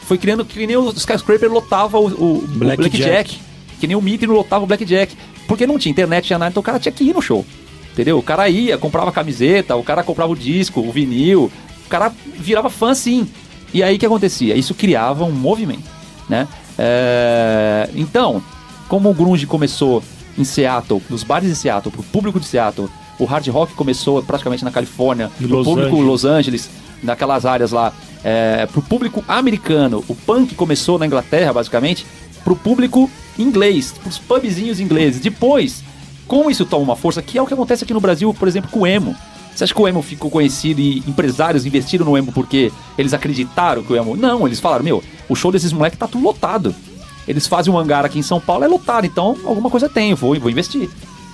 [0.04, 3.32] Foi criando que nem o Skyscraper lotava o, o, o Black Blackjack.
[3.32, 3.40] Jack.
[3.80, 5.16] Que nem o Mitre lotava o Blackjack.
[5.52, 7.46] Porque não tinha internet, tinha nada, então o cara tinha que ir no show.
[7.92, 8.18] Entendeu?
[8.18, 11.52] O cara ia, comprava a camiseta, o cara comprava o disco, o vinil.
[11.86, 13.28] O cara virava fã sim.
[13.74, 14.56] E aí o que acontecia?
[14.56, 15.84] Isso criava um movimento,
[16.30, 16.48] né?
[16.80, 18.42] É, Então,
[18.88, 20.02] como o grunge começou
[20.38, 22.88] em Seattle, nos bares de Seattle, pro público de Seattle,
[23.20, 26.08] o hard rock começou praticamente na Califórnia, Em pro Los público Angeles.
[26.08, 26.70] Los Angeles,
[27.04, 27.92] naquelas áreas lá,
[28.24, 32.06] é, pro público americano, o punk começou na Inglaterra, basicamente,
[32.44, 35.22] pro público inglês, pros pubzinhos ingleses.
[35.22, 35.84] Depois,
[36.28, 38.70] como isso toma uma força, que é o que acontece aqui no Brasil, por exemplo,
[38.70, 39.16] com o emo.
[39.54, 43.84] Você acha que o emo ficou conhecido e empresários investiram no emo porque eles acreditaram
[43.84, 44.16] que o emo.
[44.16, 46.74] Não, eles falaram: meu, o show desses moleques tá tudo lotado.
[47.28, 50.40] Eles fazem um hangar aqui em São Paulo, é lotado, então alguma coisa tem, vou,
[50.40, 50.90] vou investir.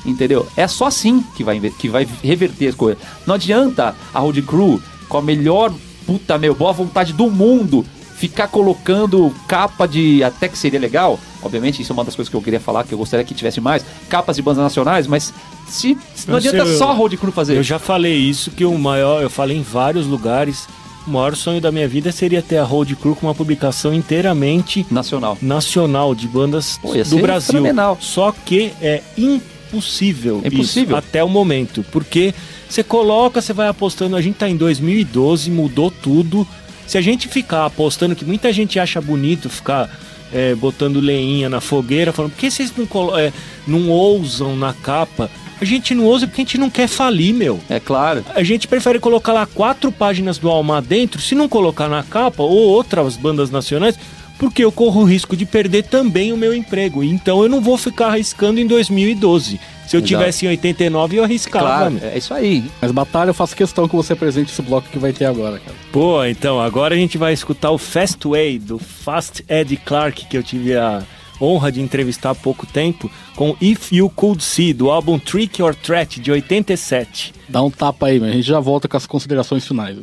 [0.06, 0.48] Entendeu?
[0.56, 3.02] É só assim que vai, que vai reverter as coisas.
[3.26, 5.74] Não adianta a Road Crew, com a melhor
[6.06, 7.86] puta, meu, boa vontade do mundo,
[8.18, 10.24] ficar colocando capa de.
[10.24, 12.94] Até que seria legal, obviamente, isso é uma das coisas que eu queria falar, que
[12.94, 15.32] eu gostaria que tivesse mais, capas de bandas nacionais, mas
[15.68, 17.56] se, se não Eu adianta sei, só a road crew fazer.
[17.56, 20.68] Eu já falei isso, que o maior, eu falei em vários lugares,
[21.06, 24.86] o maior sonho da minha vida seria ter a Road Crew com uma publicação inteiramente
[24.92, 25.38] Nacional.
[25.42, 27.54] nacional de bandas Pô, do Brasil.
[27.54, 27.98] fenomenal.
[28.02, 30.98] Só que é impossível, É impossível?
[30.98, 32.34] até o momento, porque
[32.68, 36.46] você coloca, você vai apostando, a gente tá em 2012, mudou tudo.
[36.88, 39.90] Se a gente ficar apostando que muita gente acha bonito ficar
[40.34, 43.32] é, botando leinha na fogueira, falando, por que vocês não, é,
[43.68, 45.30] não ousam na capa?
[45.60, 47.60] A gente não ousa porque a gente não quer falir, meu.
[47.70, 48.24] É claro.
[48.34, 52.44] A gente prefere colocar lá quatro páginas do Almar dentro, se não colocar na capa,
[52.44, 53.98] ou outras bandas nacionais,
[54.38, 57.04] porque eu corro o risco de perder também o meu emprego.
[57.04, 59.60] Então eu não vou ficar arriscando em 2012.
[59.88, 60.08] Se eu Exato.
[60.08, 61.66] tivesse em 89, eu arriscava.
[61.66, 62.10] Claro, meu.
[62.10, 62.70] é isso aí.
[62.82, 65.76] Mas Batalha, eu faço questão que você apresente esse bloco que vai ter agora, cara.
[65.92, 70.38] Pô, então, agora a gente vai escutar o Fast Way, do Fast Eddie Clark, que
[70.38, 71.04] eu tive a
[71.40, 75.74] honra de entrevistar há pouco tempo, com If You Could See, do álbum Trick or
[75.74, 77.34] Threat, de 87.
[77.48, 79.98] Dá um tapa aí, mas a gente já volta com as considerações finais.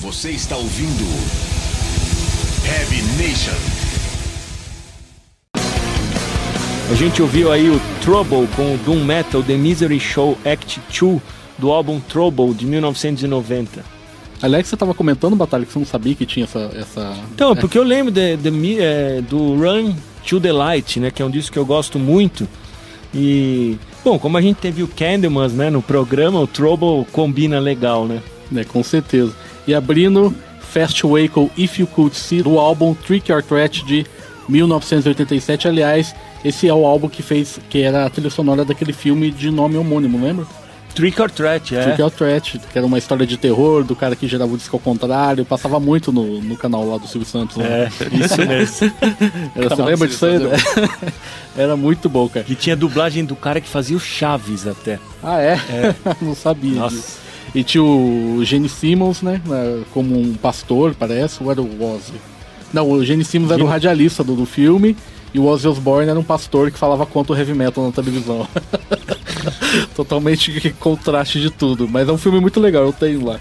[0.00, 1.61] Você está ouvindo
[2.72, 3.52] Heavy Nation.
[6.90, 11.20] A gente ouviu aí o Trouble com o Doom Metal The Misery Show Act 2
[11.58, 13.84] do álbum Trouble de 1990.
[14.40, 16.70] Aliás, você tava comentando, Batalha, que você não sabia que tinha essa.
[16.74, 17.14] essa...
[17.34, 19.94] Então, porque eu lembro de, de mi- é, do Run
[20.26, 22.48] to the Light, né, que é um disco que eu gosto muito.
[23.14, 28.06] E, bom, como a gente teve o Candlemas, né, no programa, o Trouble combina legal,
[28.06, 28.20] né?
[28.50, 29.32] né, com certeza.
[29.66, 30.34] E abrindo
[30.72, 34.06] Fast Way com If You Could See, do álbum Trick or Threat de
[34.48, 35.68] 1987.
[35.68, 39.50] Aliás, esse é o álbum que fez, que era a trilha sonora daquele filme de
[39.50, 40.46] nome homônimo, lembra?
[40.94, 41.82] Trick or Threat, é.
[41.84, 44.76] Trick or Threat, que era uma história de terror do cara que gerava o disco
[44.76, 45.44] ao contrário.
[45.44, 47.56] Passava muito no, no canal lá do Silvio Santos.
[47.58, 47.66] né?
[47.84, 48.92] É, isso mesmo.
[49.54, 50.38] Era, você lembra disso aí?
[50.38, 50.50] Né?
[51.56, 52.44] era muito bom, cara.
[52.44, 54.98] Que tinha dublagem do cara que fazia o Chaves até.
[55.22, 55.58] Ah, é?
[56.20, 56.96] não sabia Nossa.
[56.96, 57.22] disso.
[57.54, 59.40] E tinha o Gene Simmons, né?
[59.46, 62.14] na- Como um pastor, parece, ou era o Ozzy?
[62.72, 64.96] Não, o Gene Simmons era o Gene- radialista do, do filme
[65.34, 68.46] e o Ozzy Osbourne era um pastor que falava contra o heavy metal na televisão.
[69.94, 71.88] Totalmente contraste de tudo.
[71.88, 73.38] Mas é um filme muito legal, eu tenho lá.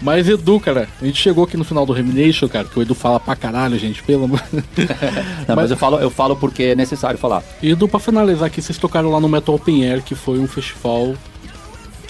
[0.00, 2.94] Mas Edu, cara, a gente chegou aqui no final do Remination, cara, que o Edu
[2.94, 4.42] fala pra caralho, gente, pelo amor.
[5.48, 7.42] Não, mas eu falo, eu falo porque é necessário falar.
[7.62, 10.46] E Edu, pra finalizar aqui, vocês tocaram lá no Metal Open Air, que foi um
[10.46, 11.14] festival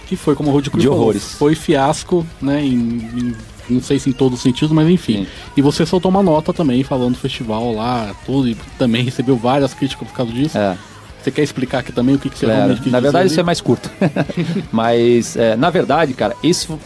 [0.06, 1.12] que foi, como o Rudy De falou.
[1.14, 2.64] Foi fiasco, né?
[2.64, 3.34] Em, em-
[3.68, 5.24] não sei se em todos os sentidos, mas enfim.
[5.24, 5.26] Sim.
[5.56, 9.74] E você soltou uma nota também falando do festival lá, tudo, e também recebeu várias
[9.74, 10.56] críticas por causa disso.
[10.56, 10.76] É.
[11.20, 13.30] Você quer explicar aqui também o que, que você É, realmente na verdade, ali?
[13.32, 13.90] isso é mais curto.
[14.70, 16.78] Mas, é, na verdade, cara, isso.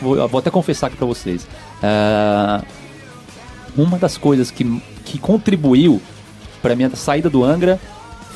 [0.00, 1.44] Vou, eu vou até confessar aqui pra vocês.
[1.82, 2.62] É,
[3.76, 6.00] uma das coisas que, que contribuiu
[6.62, 7.80] pra minha saída do Angra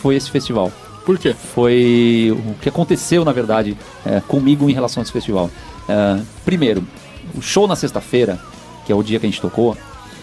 [0.00, 0.72] foi esse festival.
[1.04, 1.34] Por quê?
[1.34, 5.50] Foi o que aconteceu, na verdade, é, comigo em relação a esse festival.
[5.88, 6.86] É, primeiro,
[7.34, 8.38] o show na sexta-feira,
[8.86, 9.76] que é o dia que a gente tocou,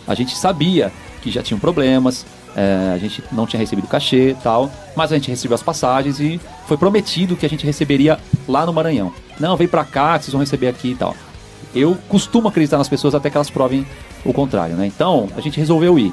[0.08, 2.26] a gente sabia que já tinham problemas,
[2.56, 6.40] é, a gente não tinha recebido cachê tal, mas a gente recebeu as passagens e
[6.68, 8.18] foi prometido que a gente receberia
[8.48, 9.14] lá no Maranhão.
[9.40, 11.16] Não, vem pra cá, vocês vão receber aqui e tal.
[11.76, 13.86] Eu costumo acreditar nas pessoas até que elas provem
[14.26, 14.88] o contrário, né?
[14.88, 16.12] Então, a gente resolveu ir.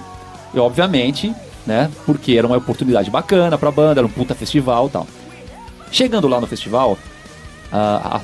[0.52, 1.34] E, obviamente,
[1.66, 5.06] né, porque era uma oportunidade bacana pra banda, era um puta festival e tal.
[5.90, 6.98] Chegando lá no festival,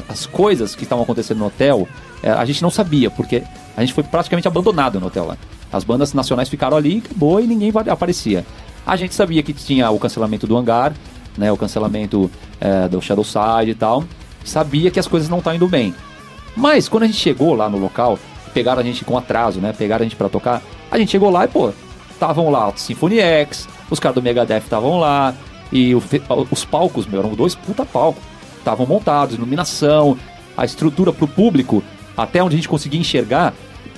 [0.09, 1.89] as coisas que estavam acontecendo no hotel,
[2.23, 3.43] eh, a gente não sabia, porque
[3.77, 5.37] a gente foi praticamente abandonado no hotel lá.
[5.73, 8.45] As bandas nacionais ficaram ali, acabou e ninguém aparecia.
[8.87, 10.93] A gente sabia que tinha o cancelamento do hangar,
[11.37, 12.31] né, o cancelamento
[12.61, 14.05] eh, do Shadow Side e tal.
[14.45, 15.95] Sabia que as coisas não estavam indo bem.
[16.57, 18.19] Mas quando a gente chegou lá no local,
[18.53, 19.73] pegaram a gente com atraso, né?
[19.73, 20.63] Pegaram a gente pra tocar.
[20.91, 21.73] A gente chegou lá e, pô,
[22.23, 25.35] estavam lá o Symphony X, os caras do Megadeth estavam lá,
[25.73, 26.03] e o
[26.51, 28.23] os palcos, meu, eram dois puta palcos.
[28.59, 30.17] Estavam montados, iluminação,
[30.57, 31.83] a estrutura pro público,
[32.17, 33.53] até onde a gente conseguia enxergar,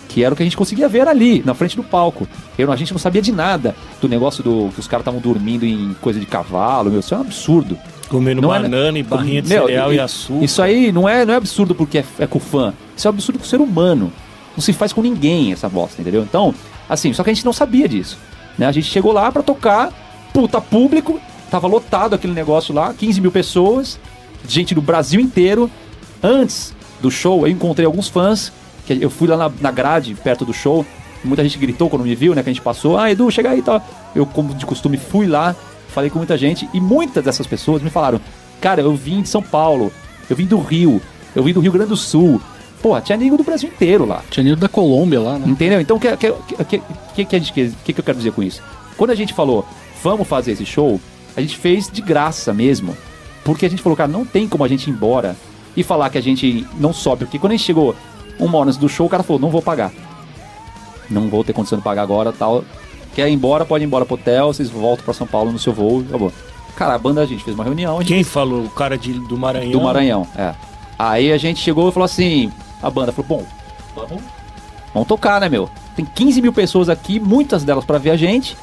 [0.09, 2.27] que era o que a gente conseguia ver ali, na frente do palco.
[2.57, 5.66] Eu, a gente não sabia de nada do negócio do que os caras estavam dormindo
[5.66, 7.77] em coisa de cavalo, meu, isso é um absurdo.
[8.09, 10.45] Comendo Não é- banana e barrinha de Meu, cereal e- e, açúcar.
[10.45, 12.72] Isso aí não é, não é absurdo porque é, é com o fã.
[12.97, 14.11] Isso é um absurdo com o ser humano.
[14.57, 16.22] Não se faz com ninguém essa bosta, entendeu?
[16.22, 16.55] Então,
[16.89, 18.18] assim, só que a gente não sabia disso.
[18.59, 18.66] Né?
[18.66, 19.93] A gente chegou lá pra tocar,
[20.32, 21.20] puta público,
[21.51, 23.99] tava lotado aquele negócio lá, 15 mil pessoas,
[24.47, 25.70] gente do Brasil inteiro.
[26.22, 28.53] Antes do show, eu encontrei alguns fãs,
[28.87, 30.85] que eu fui lá na, na grade, perto do show,
[31.24, 33.59] muita gente gritou quando me viu, né, que a gente passou, ah, Edu, chega aí
[33.59, 33.82] e tal.
[34.14, 35.55] Eu, como de costume, fui lá,
[35.89, 38.20] falei com muita gente, e muitas dessas pessoas me falaram,
[38.61, 39.93] cara, eu vim de São Paulo,
[40.28, 41.01] eu vim do Rio,
[41.35, 42.41] eu vim do Rio Grande do Sul.
[42.85, 44.20] Pô, tinha amigo do Brasil inteiro lá.
[44.30, 45.47] Tinha ido da Colômbia lá, né?
[45.49, 45.80] Entendeu?
[45.80, 46.32] Então, o que, que,
[46.66, 46.82] que,
[47.14, 48.62] que, que, a gente quer- que, que eu quero dizer com isso?
[48.99, 49.64] Quando a gente falou,
[50.03, 51.01] vamos fazer esse show,
[51.35, 52.95] a gente fez de graça mesmo.
[53.43, 55.35] Porque a gente falou, cara, não tem como a gente ir embora
[55.74, 57.24] e falar que a gente não sobe.
[57.24, 57.97] Porque quando a gente chegou
[58.39, 59.91] uma hora antes do show, o cara falou, não vou pagar.
[61.09, 62.66] Não vou ter condição de pagar agora tal.
[63.14, 65.72] Quer ir embora, pode ir embora pro hotel, vocês voltam pra São Paulo no seu
[65.72, 66.30] voo e acabou.
[66.76, 67.97] Cara, a banda, a gente fez uma reunião.
[67.97, 68.64] A gente Quem falou?
[68.64, 69.72] O cara de, do Maranhão?
[69.72, 70.53] do Maranhão, é.
[70.99, 72.53] Aí a gente chegou e falou assim,
[72.85, 73.47] a banda falou, bom,
[73.97, 74.22] vamos,
[74.93, 75.70] vamos tocar, né, meu?
[75.97, 78.57] Tem 15 mil pessoas aqui, muitas delas pra ver a gente,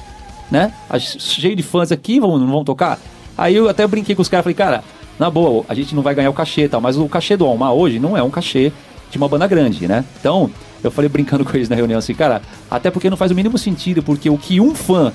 [0.51, 0.71] né?
[0.99, 2.99] Cheio de fãs aqui, vamos, não vamos tocar?
[3.35, 4.83] Aí eu até brinquei com os caras, falei, cara,
[5.17, 7.45] na boa, a gente não vai ganhar o cachê e tal, mas o cachê do
[7.45, 8.71] Almar hoje não é um cachê
[9.09, 10.05] de uma banda grande, né?
[10.19, 10.51] Então,
[10.83, 13.57] eu falei brincando com eles na reunião assim, cara, até porque não faz o mínimo
[13.57, 15.11] sentido, porque o que um fã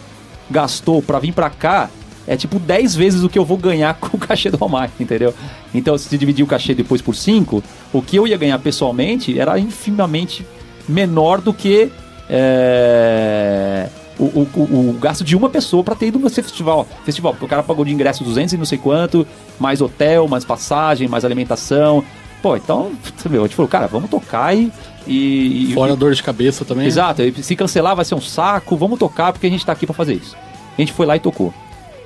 [0.50, 1.88] gastou pra vir pra cá
[2.26, 5.32] é tipo 10 vezes o que eu vou ganhar com o cachê do Almar, entendeu?
[5.74, 7.62] Então, se dividir o cachê depois por 5,
[7.92, 10.44] o que eu ia ganhar pessoalmente era infimamente
[10.88, 11.90] menor do que
[12.28, 16.86] é, o, o- o- o gasto de uma pessoa pra ter ido nesse festival.
[17.04, 19.26] Festival, porque o cara pagou de ingresso 200 e não sei quanto,
[19.58, 22.02] mais hotel, mais passagem, mais alimentação.
[22.42, 22.92] Pô, então,
[23.28, 24.72] meu, a gente falou, cara, vamos tocar e.
[25.06, 26.86] e- e- Fora dor de cabeça também.
[26.86, 29.86] Exato, e se cancelar vai ser um saco, vamos tocar porque a gente tá aqui
[29.86, 30.36] pra fazer isso.
[30.76, 31.52] A gente foi lá e tocou.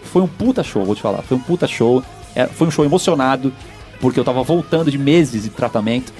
[0.04, 1.22] Foi um puta show, vou te falar.
[1.22, 2.02] Foi um puta show.
[2.34, 3.52] É, foi um show emocionado,
[4.00, 6.12] porque eu tava voltando de meses de tratamento.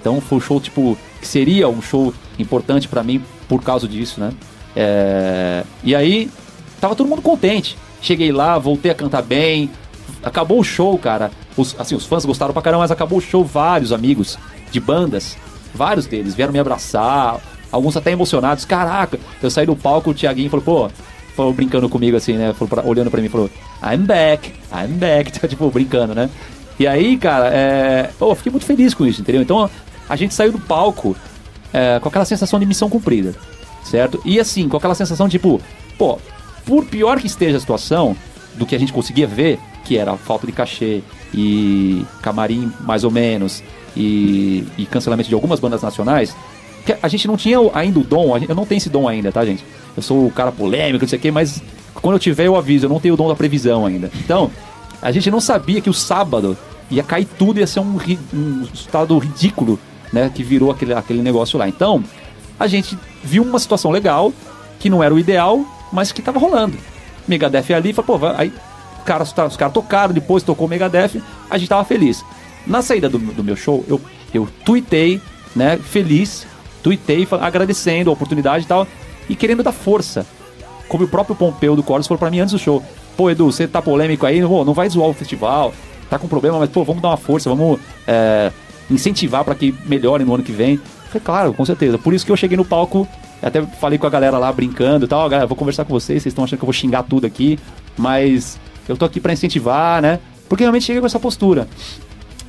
[0.00, 4.20] Então foi um show, tipo, que seria um show importante pra mim por causa disso,
[4.20, 4.32] né?
[4.74, 6.30] É, E aí,
[6.80, 7.76] tava todo mundo contente.
[8.00, 9.70] Cheguei lá, voltei a cantar bem.
[10.22, 11.30] Acabou o show, cara.
[11.56, 13.44] Os, assim, os fãs gostaram pra caramba, mas acabou o show.
[13.44, 14.38] Vários amigos
[14.70, 15.36] de bandas,
[15.74, 17.38] vários deles vieram me abraçar.
[17.70, 18.64] Alguns até emocionados.
[18.64, 20.90] Caraca, eu saí do palco, o Thiaguinho falou, pô,
[21.40, 22.52] falou brincando comigo assim, né?
[22.52, 23.50] Falou pra- olhando pra mim, falou,
[23.82, 25.32] I'm back, I'm back.
[25.48, 26.28] tipo, brincando, né?
[26.78, 28.10] E aí, cara, é...
[28.18, 29.42] pô, eu fiquei muito feliz com isso, entendeu?
[29.42, 29.68] Então,
[30.08, 31.16] a gente saiu do palco
[31.72, 33.34] é, com aquela sensação de missão cumprida,
[33.84, 34.20] certo?
[34.24, 35.60] E assim, com aquela sensação tipo,
[35.96, 36.18] pô,
[36.64, 38.16] por pior que esteja a situação,
[38.54, 43.10] do que a gente conseguia ver, que era falta de cachê e camarim mais ou
[43.10, 43.62] menos,
[43.96, 46.34] e, e cancelamento de algumas bandas nacionais,
[47.02, 49.64] a gente não tinha ainda o dom, eu não tenho esse dom ainda, tá, gente?
[49.96, 51.62] Eu sou o cara polêmico, não sei o quê, mas
[51.94, 54.10] quando eu tiver eu aviso, eu não tenho o dom da previsão ainda.
[54.24, 54.50] Então,
[55.00, 56.56] a gente não sabia que o sábado
[56.90, 57.98] ia cair tudo, ia ser um,
[58.32, 59.78] um estado ridículo,
[60.12, 60.30] né?
[60.34, 61.68] Que virou aquele, aquele negócio lá.
[61.68, 62.02] Então,
[62.58, 64.32] a gente viu uma situação legal,
[64.78, 66.76] que não era o ideal, mas que tava rolando.
[67.26, 68.52] Megadeth ali, falou, pô, aí
[68.98, 72.24] os caras, os caras tocaram, depois tocou o Megadeth, a gente tava feliz.
[72.66, 74.00] Na saída do, do meu show, eu,
[74.34, 75.20] eu tuitei,
[75.54, 76.46] né, feliz,
[76.82, 78.86] tuitei agradecendo a oportunidade e tal,
[79.28, 80.26] e querendo dar força.
[80.88, 82.82] Como o próprio Pompeu do Chorus falou pra mim antes do show.
[83.16, 85.72] Pô, Edu, você tá polêmico aí, pô, não vai zoar o festival,
[86.08, 87.78] tá com problema, mas pô, vamos dar uma força, vamos
[88.08, 88.50] é,
[88.90, 90.78] incentivar pra que melhore no ano que vem.
[91.08, 91.98] Falei, claro, com certeza.
[91.98, 93.06] Por isso que eu cheguei no palco,
[93.42, 96.32] até falei com a galera lá brincando e tal, galera, vou conversar com vocês, vocês
[96.32, 97.58] estão achando que eu vou xingar tudo aqui,
[97.96, 98.58] mas
[98.88, 100.18] eu tô aqui pra incentivar, né?
[100.48, 101.68] Porque realmente cheguei com essa postura.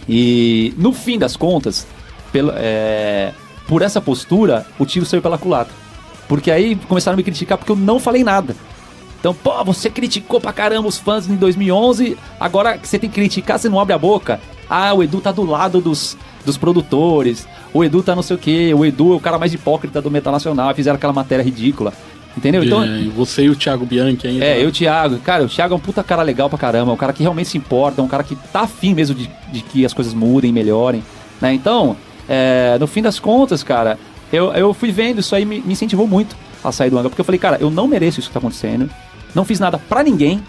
[0.09, 1.85] E no fim das contas,
[2.31, 3.33] pela- é,
[3.71, 5.73] por essa postura, o tiro saiu pela culatra.
[6.27, 8.53] Porque aí começaram a me criticar porque eu não falei nada.
[9.17, 13.15] Então, pô, você criticou pra caramba os fãs em 2011, agora que você tem que
[13.15, 14.41] criticar, você não abre a boca.
[14.69, 18.39] Ah, o Edu tá do lado dos, dos produtores, o Edu tá não sei o
[18.39, 21.93] quê, o Edu é o cara mais hipócrita do Metal Nacional, fizeram aquela matéria ridícula.
[22.35, 22.65] Entendeu?
[22.65, 24.43] Então, E você e o Thiago Bianchi ainda.
[24.43, 26.97] é, eu, o Thiago, cara, o Thiago é um puta cara legal pra caramba, um
[26.97, 29.93] cara que realmente se importa, um cara que tá afim mesmo de, de que as
[29.93, 31.01] coisas mudem, melhorem,
[31.39, 31.53] né?
[31.53, 31.95] Então,
[32.33, 33.99] é, no fim das contas, cara,
[34.31, 37.19] eu, eu fui vendo, isso aí me, me incentivou muito a sair do Angra, porque
[37.19, 38.89] eu falei, cara, eu não mereço isso que tá acontecendo,
[39.35, 40.41] não fiz nada pra ninguém,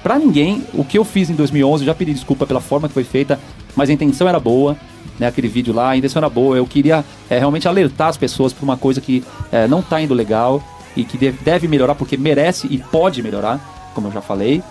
[0.00, 2.94] pra ninguém, o que eu fiz em 2011, eu já pedi desculpa pela forma que
[2.94, 3.36] foi feita,
[3.74, 4.76] mas a intenção era boa,
[5.18, 8.52] né, aquele vídeo lá, a intenção era boa, eu queria é, realmente alertar as pessoas
[8.52, 10.62] pra uma coisa que é, não tá indo legal
[10.96, 14.62] e que deve, deve melhorar porque merece e pode melhorar, como eu já falei.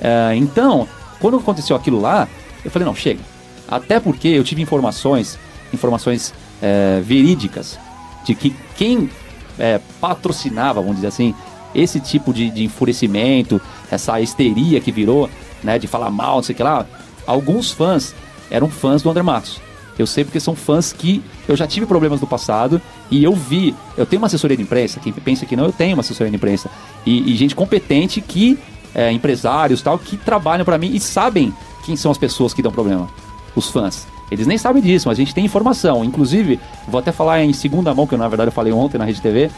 [0.00, 0.86] É, então,
[1.18, 2.28] quando aconteceu aquilo lá,
[2.64, 3.20] eu falei, não, chega.
[3.68, 5.36] Até porque eu tive informações,
[5.72, 7.78] informações é, verídicas,
[8.24, 9.10] de que quem
[9.58, 11.34] é, patrocinava, vamos dizer assim,
[11.74, 13.60] esse tipo de, de enfurecimento,
[13.90, 15.28] essa histeria que virou,
[15.62, 16.86] né, de falar mal, não sei o que lá,
[17.26, 18.14] alguns fãs
[18.50, 19.60] eram fãs do André Matos.
[19.98, 23.74] Eu sei porque são fãs que eu já tive problemas no passado e eu vi.
[23.96, 26.36] Eu tenho uma assessoria de imprensa, quem pensa que não, eu tenho uma assessoria de
[26.36, 26.70] imprensa.
[27.04, 28.58] E, e gente competente que,
[28.94, 31.52] é, empresários tal, que trabalham pra mim e sabem
[31.84, 33.08] quem são as pessoas que dão problema.
[33.54, 34.06] Os fãs.
[34.30, 36.04] Eles nem sabem disso, mas a gente tem informação.
[36.04, 36.58] Inclusive,
[36.88, 39.50] vou até falar em segunda mão, que na verdade eu falei ontem na Rede TV,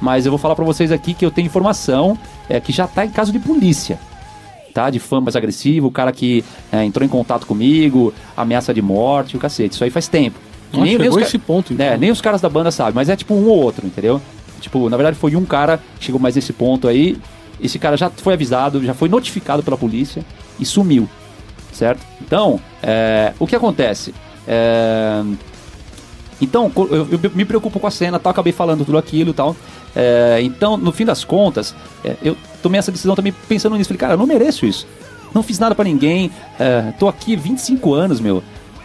[0.00, 2.16] mas eu vou falar pra vocês aqui que eu tenho informação
[2.48, 3.98] é, que já tá em caso de polícia
[4.74, 4.90] tá?
[4.90, 9.36] De fã mais agressivo, o cara que é, entrou em contato comigo, ameaça de morte,
[9.36, 9.74] o cacete.
[9.74, 10.36] Isso aí faz tempo.
[10.72, 11.86] Ah, Nem- nem os esse ponto, então.
[11.86, 14.20] É, nem os caras da banda sabem, mas é tipo um ou outro, entendeu?
[14.60, 17.16] Tipo, na verdade foi um cara que chegou mais nesse ponto aí.
[17.62, 20.24] Esse cara já foi avisado, já foi notificado pela polícia
[20.58, 21.08] e sumiu.
[21.74, 22.00] Certo?
[22.20, 24.14] Então, é, o que acontece?
[24.46, 25.22] É,
[26.40, 29.56] então, eu, eu me preocupo com a cena, tal, acabei falando tudo aquilo tal.
[29.94, 33.88] É, então, no fim das contas, é, eu tomei essa decisão também pensando nisso.
[33.88, 34.86] Falei, cara, eu não mereço isso.
[35.32, 36.30] Não fiz nada pra ninguém.
[36.58, 38.42] É, tô aqui 25 anos, meu.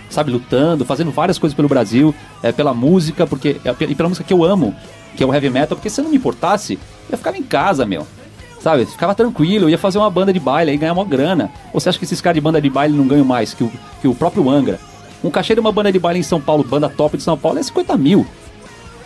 [0.09, 4.25] Sabe, lutando, fazendo várias coisas pelo Brasil, é, pela música, porque é, e pela música
[4.25, 4.75] que eu amo,
[5.15, 6.79] que é o heavy metal, porque se eu não me importasse,
[7.11, 8.07] eu ficava em casa, meu.
[8.59, 11.49] Sabe, ficava tranquilo, ia fazer uma banda de baile e ganhar uma grana.
[11.73, 13.71] Ou você acha que esses caras de banda de baile não ganham mais que o,
[14.01, 14.79] que o próprio Angra?
[15.23, 17.57] Um cachê de uma banda de baile em São Paulo, banda top de São Paulo,
[17.57, 18.25] é 50 mil.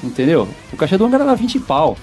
[0.04, 0.48] Entendeu?
[0.72, 1.96] O cachê do Angra era 20 pau.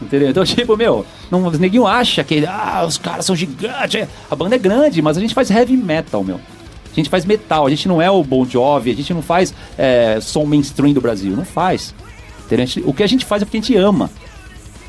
[0.00, 0.30] Entendeu?
[0.30, 4.02] Então, tipo, meu, não, os neguinhos acham que ah, os caras são gigantes.
[4.02, 6.36] é, A banda é grande, mas a gente faz heavy metal, meu.
[6.90, 9.54] A gente faz metal, a gente não é o Bon Jovi, a gente não faz
[9.78, 11.34] é, som mainstream do Brasil.
[11.34, 11.94] Não faz.
[12.44, 12.66] Entendeu?
[12.84, 14.10] O que a gente faz é porque a gente ama.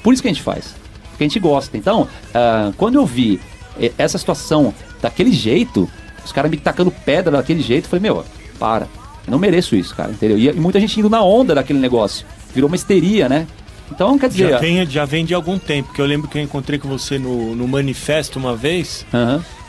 [0.04, 0.76] Por isso que a gente faz.
[1.14, 1.78] Porque a gente gosta.
[1.78, 3.40] Então, ah, quando eu vi
[3.80, 5.90] eh, essa situação daquele jeito,
[6.26, 8.26] os caras me tacando pedra daquele jeito, eu falei, meu,
[8.60, 8.88] para.
[9.26, 10.38] Eu não mereço isso, cara, entendeu?
[10.38, 12.26] E, e muita gente indo na onda daquele negócio.
[12.54, 13.48] Virou uma histeria, né?
[13.92, 14.50] Então, quer dizer...
[14.50, 17.20] Já vem, já vem de algum tempo, porque eu lembro que eu encontrei com você
[17.20, 19.06] no, no manifesto uma vez,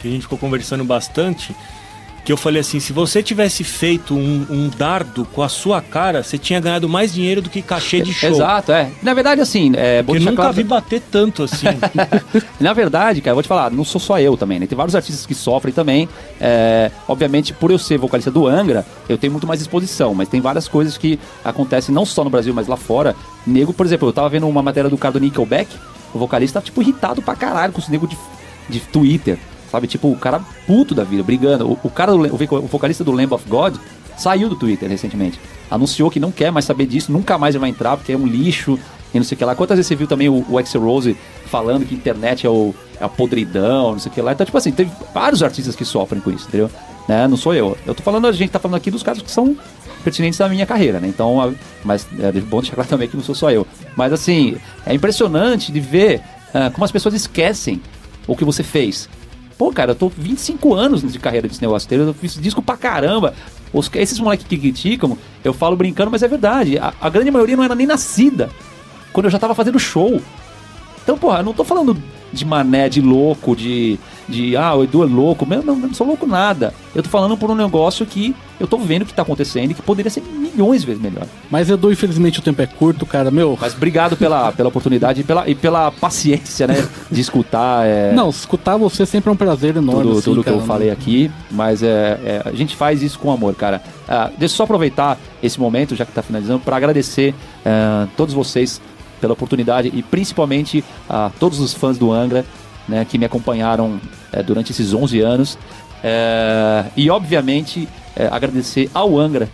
[0.01, 1.55] que a gente ficou conversando bastante,
[2.25, 6.23] que eu falei assim, se você tivesse feito um, um dardo com a sua cara,
[6.23, 8.31] você tinha ganhado mais dinheiro do que cachê de show.
[8.31, 8.91] Exato, é.
[9.03, 11.67] Na verdade, assim, é, eu nunca claro- vi bater tanto assim.
[12.59, 14.67] Na verdade, cara, eu vou te falar, não sou só eu também, né?
[14.67, 16.09] Tem vários artistas que sofrem também.
[16.41, 20.41] É, obviamente, por eu ser vocalista do Angra, eu tenho muito mais exposição, mas tem
[20.41, 23.15] várias coisas que acontecem não só no Brasil, mas lá fora.
[23.47, 25.69] Nego, por exemplo, eu tava vendo uma matéria do cara do Nickelback,
[26.15, 28.17] o vocalista tá, tipo, irritado pra caralho com os nego de,
[28.69, 29.39] de Twitter,
[29.75, 29.87] sabe?
[29.87, 31.69] Tipo, o cara puto da vida, brigando.
[31.73, 33.77] O, o cara, do, o voca- o vocalista do Lamb of God,
[34.17, 35.39] saiu do Twitter recentemente.
[35.71, 38.79] Anunciou que não quer mais saber disso, nunca mais vai entrar, porque é um lixo
[39.13, 39.55] e não sei o que lá.
[39.55, 41.17] Quantas vezes você viu também o, o Axl Rose
[41.47, 44.33] falando que internet é, o, é a podridão, não sei o que lá.
[44.33, 46.71] Então, tipo assim, tem vários artistas que sofrem com isso, entendeu?
[47.09, 47.27] Né?
[47.29, 47.77] Não sou eu.
[47.87, 49.57] Eu tô falando, a gente tá falando aqui dos casos que são
[50.03, 51.09] pertinentes à minha carreira, né?
[51.09, 51.53] Então, a-
[51.85, 53.67] mas é bom deixar claro também que não sou só eu.
[53.97, 54.57] Mas assim,
[54.87, 56.21] é impressionante de ver
[56.53, 57.81] ah, como as pessoas esquecem
[58.27, 59.09] o que você fez.
[59.57, 63.35] Pô, cara, eu tô 25 anos de carreira desse negócio eu fiz disco pra caramba.
[63.73, 66.79] Os, esses moleques que criticam, eu falo brincando, mas é verdade.
[66.79, 68.51] A, a grande maioria não era nem nascida
[69.13, 70.21] quando eu já tava fazendo show.
[71.03, 71.97] Então, porra, eu não tô falando
[72.35, 73.99] de mané, de louco, de.
[74.29, 75.47] de ah, o Edu é louco.
[75.47, 76.75] Meu, não, não sou louco nada.
[76.95, 79.83] Eu tô falando por um negócio que eu tô vendo que tá acontecendo e que
[79.83, 81.27] poderia ser milhões de vezes melhor.
[81.51, 83.31] Mas, Edu, infelizmente o tempo é curto, cara.
[83.31, 83.59] Meu.
[83.61, 86.87] Mas obrigado pela, pela oportunidade e pela, e pela paciência, né?
[87.11, 87.87] De escutar.
[87.87, 88.13] É...
[88.13, 90.03] Não, escutar você sempre é um prazer enorme.
[90.03, 93.31] tudo, assim, tudo que eu falei aqui, mas é, é, a gente faz isso com
[93.31, 93.83] amor, cara.
[94.09, 98.35] Ah, deixa eu só aproveitar esse momento, já que tá finalizando, para agradecer ah, todos
[98.35, 98.81] vocês
[99.25, 102.45] pela oportunidade e principalmente a todos os fãs do Angra,
[102.87, 103.99] né, que me acompanharam
[104.31, 105.59] eh, durante esses 11 anos.
[106.03, 109.49] Eh, e, obviamente, eh, agradecer ao Angra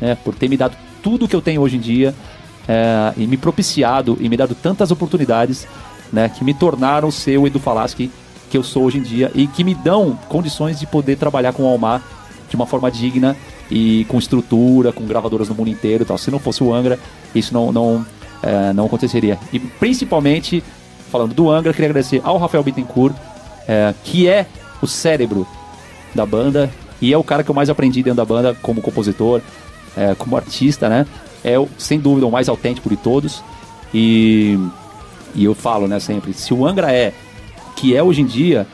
[0.00, 2.14] né, por ter me dado tudo que eu tenho hoje em dia
[3.16, 5.68] e me propiciado e me dado tantas oportunidades
[6.12, 8.10] né, que me tornaram ser o Edu Falaschi
[8.50, 11.62] que eu sou hoje em dia e que me dão condições de poder trabalhar com
[11.62, 12.02] o Almar
[12.48, 13.36] de uma forma digna
[13.70, 16.18] e com estrutura, com gravadoras no mundo inteiro e tal.
[16.18, 16.98] Se não fosse o Angra,
[17.34, 18.06] isso não, não,
[18.46, 19.38] eh, não aconteceria.
[19.52, 20.62] E principalmente,
[21.10, 23.14] falando do Angra, queria agradecer ao Rafael Bittencourt,
[23.66, 24.46] eh, que é
[24.80, 25.46] o cérebro
[26.14, 26.70] da banda
[27.02, 29.40] e é o cara que eu mais aprendi dentro da banda como compositor,
[29.96, 31.06] eh, como artista, né?
[31.44, 33.42] É, sem dúvida, o mais autêntico de todos.
[33.92, 34.56] E,
[35.34, 37.12] e eu falo, né, sempre, se o Angra é
[37.74, 38.66] que é hoje em dia,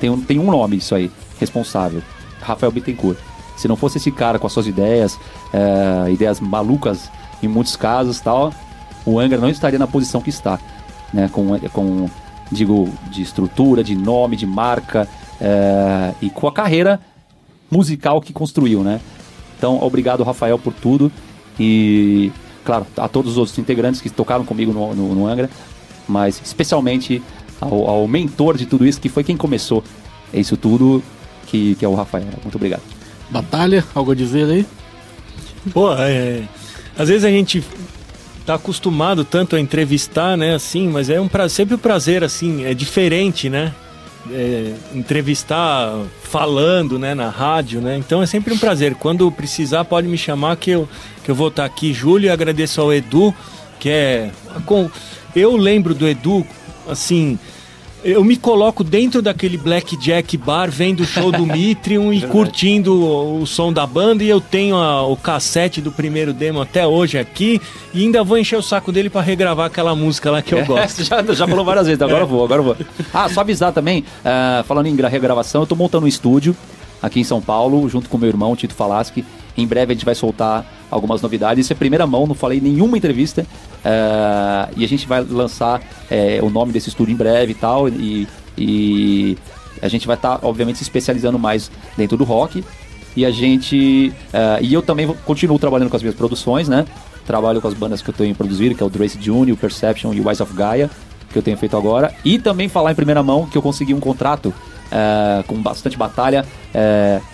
[0.00, 2.02] tem um, tem um nome isso aí, responsável.
[2.40, 3.18] Rafael Bittencourt.
[3.56, 5.18] Se não fosse esse cara com as suas ideias,
[5.52, 7.08] eh, ideias malucas
[7.42, 8.52] em muitos casos tal,
[9.04, 10.58] o Angra não estaria na posição que está.
[11.12, 11.28] Né?
[11.32, 12.10] Com, com,
[12.50, 15.08] digo, de estrutura, de nome, de marca
[15.40, 17.00] eh, e com a carreira
[17.70, 19.00] musical que construiu, né?
[19.56, 21.10] Então, obrigado, Rafael, por tudo.
[21.58, 22.32] E,
[22.64, 25.48] claro, a todos os outros integrantes que tocaram comigo no, no, no Angra,
[26.08, 27.22] mas especialmente
[27.60, 29.82] ao, ao mentor de tudo isso, que foi quem começou
[30.32, 31.02] isso tudo,
[31.46, 32.26] que, que é o Rafael.
[32.42, 32.82] Muito obrigado.
[33.30, 34.66] Batalha, algo a dizer aí?
[35.72, 36.42] Pô, é.
[36.98, 37.64] Às vezes a gente
[38.44, 41.48] tá acostumado tanto a entrevistar, né, assim, mas é um pra...
[41.48, 43.72] sempre um prazer, assim, é diferente, né?
[44.30, 45.92] É, entrevistar
[46.22, 47.96] falando, né, na rádio, né?
[47.98, 48.94] Então é sempre um prazer.
[48.94, 50.88] Quando precisar, pode me chamar que eu,
[51.22, 51.92] que eu vou estar aqui.
[51.92, 53.34] Júlio, agradeço ao Edu,
[53.78, 54.30] que é.
[54.64, 54.90] Com...
[55.36, 56.46] Eu lembro do Edu,
[56.88, 57.38] assim.
[58.04, 63.40] Eu me coloco dentro daquele Blackjack Bar, vendo o show do Mitrium e curtindo o,
[63.40, 64.22] o som da banda.
[64.22, 67.58] E eu tenho a- o cassete do primeiro demo até hoje aqui.
[67.94, 71.02] E ainda vou encher o saco dele pra regravar aquela música lá que eu gosto.
[71.04, 72.76] já, já falou várias vezes, agora eu vou, agora vou.
[73.12, 76.54] Ah, só avisar também, ah, falando em gra- regravação, eu tô montando um estúdio
[77.00, 79.24] aqui em São Paulo, junto com meu irmão, Tito Falaschi.
[79.56, 81.64] Em breve a gente vai soltar algumas novidades.
[81.64, 83.42] Isso é primeira mão, não falei nenhuma entrevista.
[83.42, 85.80] Uh, e a gente vai lançar
[86.10, 87.88] é, o nome desse estúdio em breve e tal.
[87.88, 89.38] E, e
[89.80, 92.64] a gente vai estar, tá, obviamente, se especializando mais dentro do rock.
[93.16, 94.12] E a gente.
[94.32, 96.84] Uh, e eu também continuo trabalhando com as minhas produções, né?
[97.26, 100.12] Trabalho com as bandas que eu tenho produzido, que é o Drace Jr., o Perception
[100.12, 100.90] e o Wise of Gaia,
[101.30, 102.12] que eu tenho feito agora.
[102.24, 104.52] E também falar em primeira mão que eu consegui um contrato
[104.84, 106.44] Uh, com bastante batalha,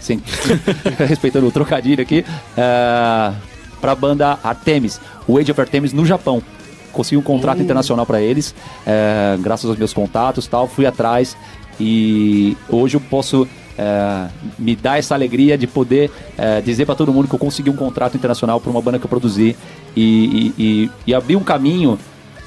[0.01, 0.23] sem...
[1.07, 3.37] respeitando o trocadilho aqui, uh,
[3.81, 6.43] para a banda Artemis, o Age of Artemis no Japão.
[6.93, 7.63] Consegui um contrato uh.
[7.63, 8.55] internacional para eles,
[9.43, 11.37] graças aos meus contatos tal, fui atrás
[11.79, 13.47] e hoje eu posso
[14.59, 16.11] me dar essa alegria de poder
[16.65, 19.09] dizer para todo mundo que eu consegui um contrato internacional para uma banda que eu
[19.09, 19.57] produzi
[19.97, 21.99] e, e, e, e abrir um caminho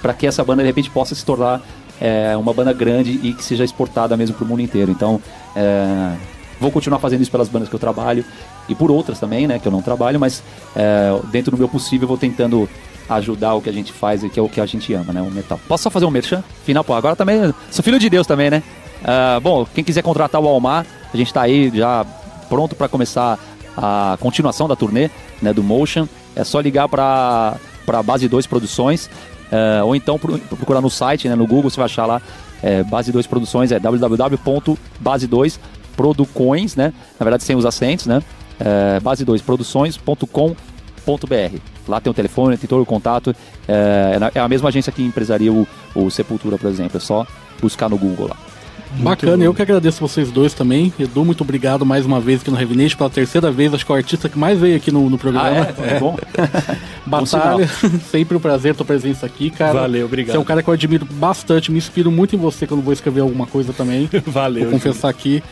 [0.01, 1.61] para que essa banda de repente possa se tornar
[2.03, 4.91] é, uma banda grande e que seja exportada mesmo para o mundo inteiro.
[4.91, 5.21] Então,
[5.55, 6.13] é,
[6.59, 8.25] vou continuar fazendo isso pelas bandas que eu trabalho
[8.67, 10.43] e por outras também, né, que eu não trabalho, mas
[10.75, 12.69] é, dentro do meu possível vou tentando
[13.09, 15.21] ajudar o que a gente faz e que é o que a gente ama, né,
[15.21, 15.57] o metal.
[15.65, 16.43] Posso só fazer um merchan?
[16.65, 18.61] Final, pô, agora também sou filho de Deus também, né?
[19.01, 22.05] Uh, bom, quem quiser contratar o Almar, a gente está aí já
[22.49, 23.39] pronto para começar
[23.77, 25.09] a continuação da turnê
[25.41, 26.07] né, do Motion.
[26.35, 29.09] É só ligar para para Base 2 Produções.
[29.51, 32.21] Uh, ou então procurar no site, né, no Google, você vai achar lá
[32.63, 36.93] é, Base 2 Produções, é www.base2producoins, né?
[37.19, 38.23] Na verdade, sem os acentos, né?
[38.59, 41.57] É, base2produções.com.br.
[41.87, 43.35] Lá tem o telefone, tem todo o contato.
[43.67, 46.95] É, é a mesma agência que empresaria o, o Sepultura, por exemplo.
[46.97, 47.27] É só
[47.61, 48.37] buscar no Google lá.
[48.99, 50.93] Bacana, eu que agradeço vocês dois também.
[50.99, 53.95] Edu, muito obrigado mais uma vez aqui no Revination, pela terceira vez, acho que é
[53.95, 55.49] o artista que mais veio aqui no, no programa.
[55.49, 55.95] Ah, é?
[55.95, 56.17] é bom.
[57.05, 57.67] Batalha,
[58.11, 59.81] sempre um prazer tua presença aqui, cara.
[59.81, 60.33] Valeu, obrigado.
[60.33, 62.93] Você é um cara que eu admiro bastante, me inspiro muito em você quando vou
[62.93, 64.09] escrever alguma coisa também.
[64.27, 64.63] Valeu.
[64.63, 65.43] Vou confessar aqui.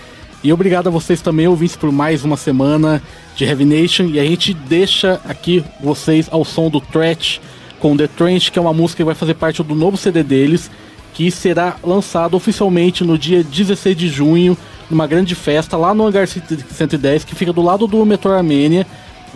[0.43, 3.01] E obrigado a vocês também, ouvintes, por mais uma semana
[3.35, 4.05] de Revination.
[4.05, 7.39] E a gente deixa aqui vocês ao som do Threat
[7.79, 10.69] com The Trench, que é uma música que vai fazer parte do novo CD deles
[11.13, 14.57] que será lançado oficialmente no dia 16 de junho,
[14.89, 18.85] numa grande festa lá no Hangar 110, que fica do lado do Metrô Armênia.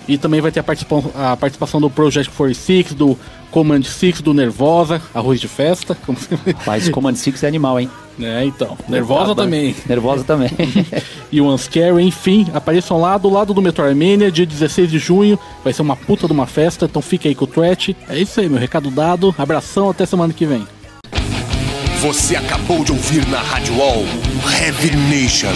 [0.08, 3.18] E também vai ter a participação, a participação do Project 46, do
[3.50, 5.96] Command 6, do Nervosa, arroz de festa.
[6.06, 6.18] Como
[6.66, 7.90] Mas Command 6 é animal, hein?
[8.20, 8.78] É, então.
[8.88, 9.76] Nervosa também.
[9.88, 10.52] Nervosa também.
[11.32, 15.40] e o Unscare, enfim, apareçam lá do lado do Metrô Armênia, dia 16 de junho.
[15.64, 17.96] Vai ser uma puta de uma festa, então fica aí com o Threat.
[18.08, 19.34] É isso aí, meu recado dado.
[19.38, 20.66] Abração, até semana que vem.
[22.06, 24.06] Você acabou de ouvir na Rádio Wall
[24.62, 25.49] Heavy Nation.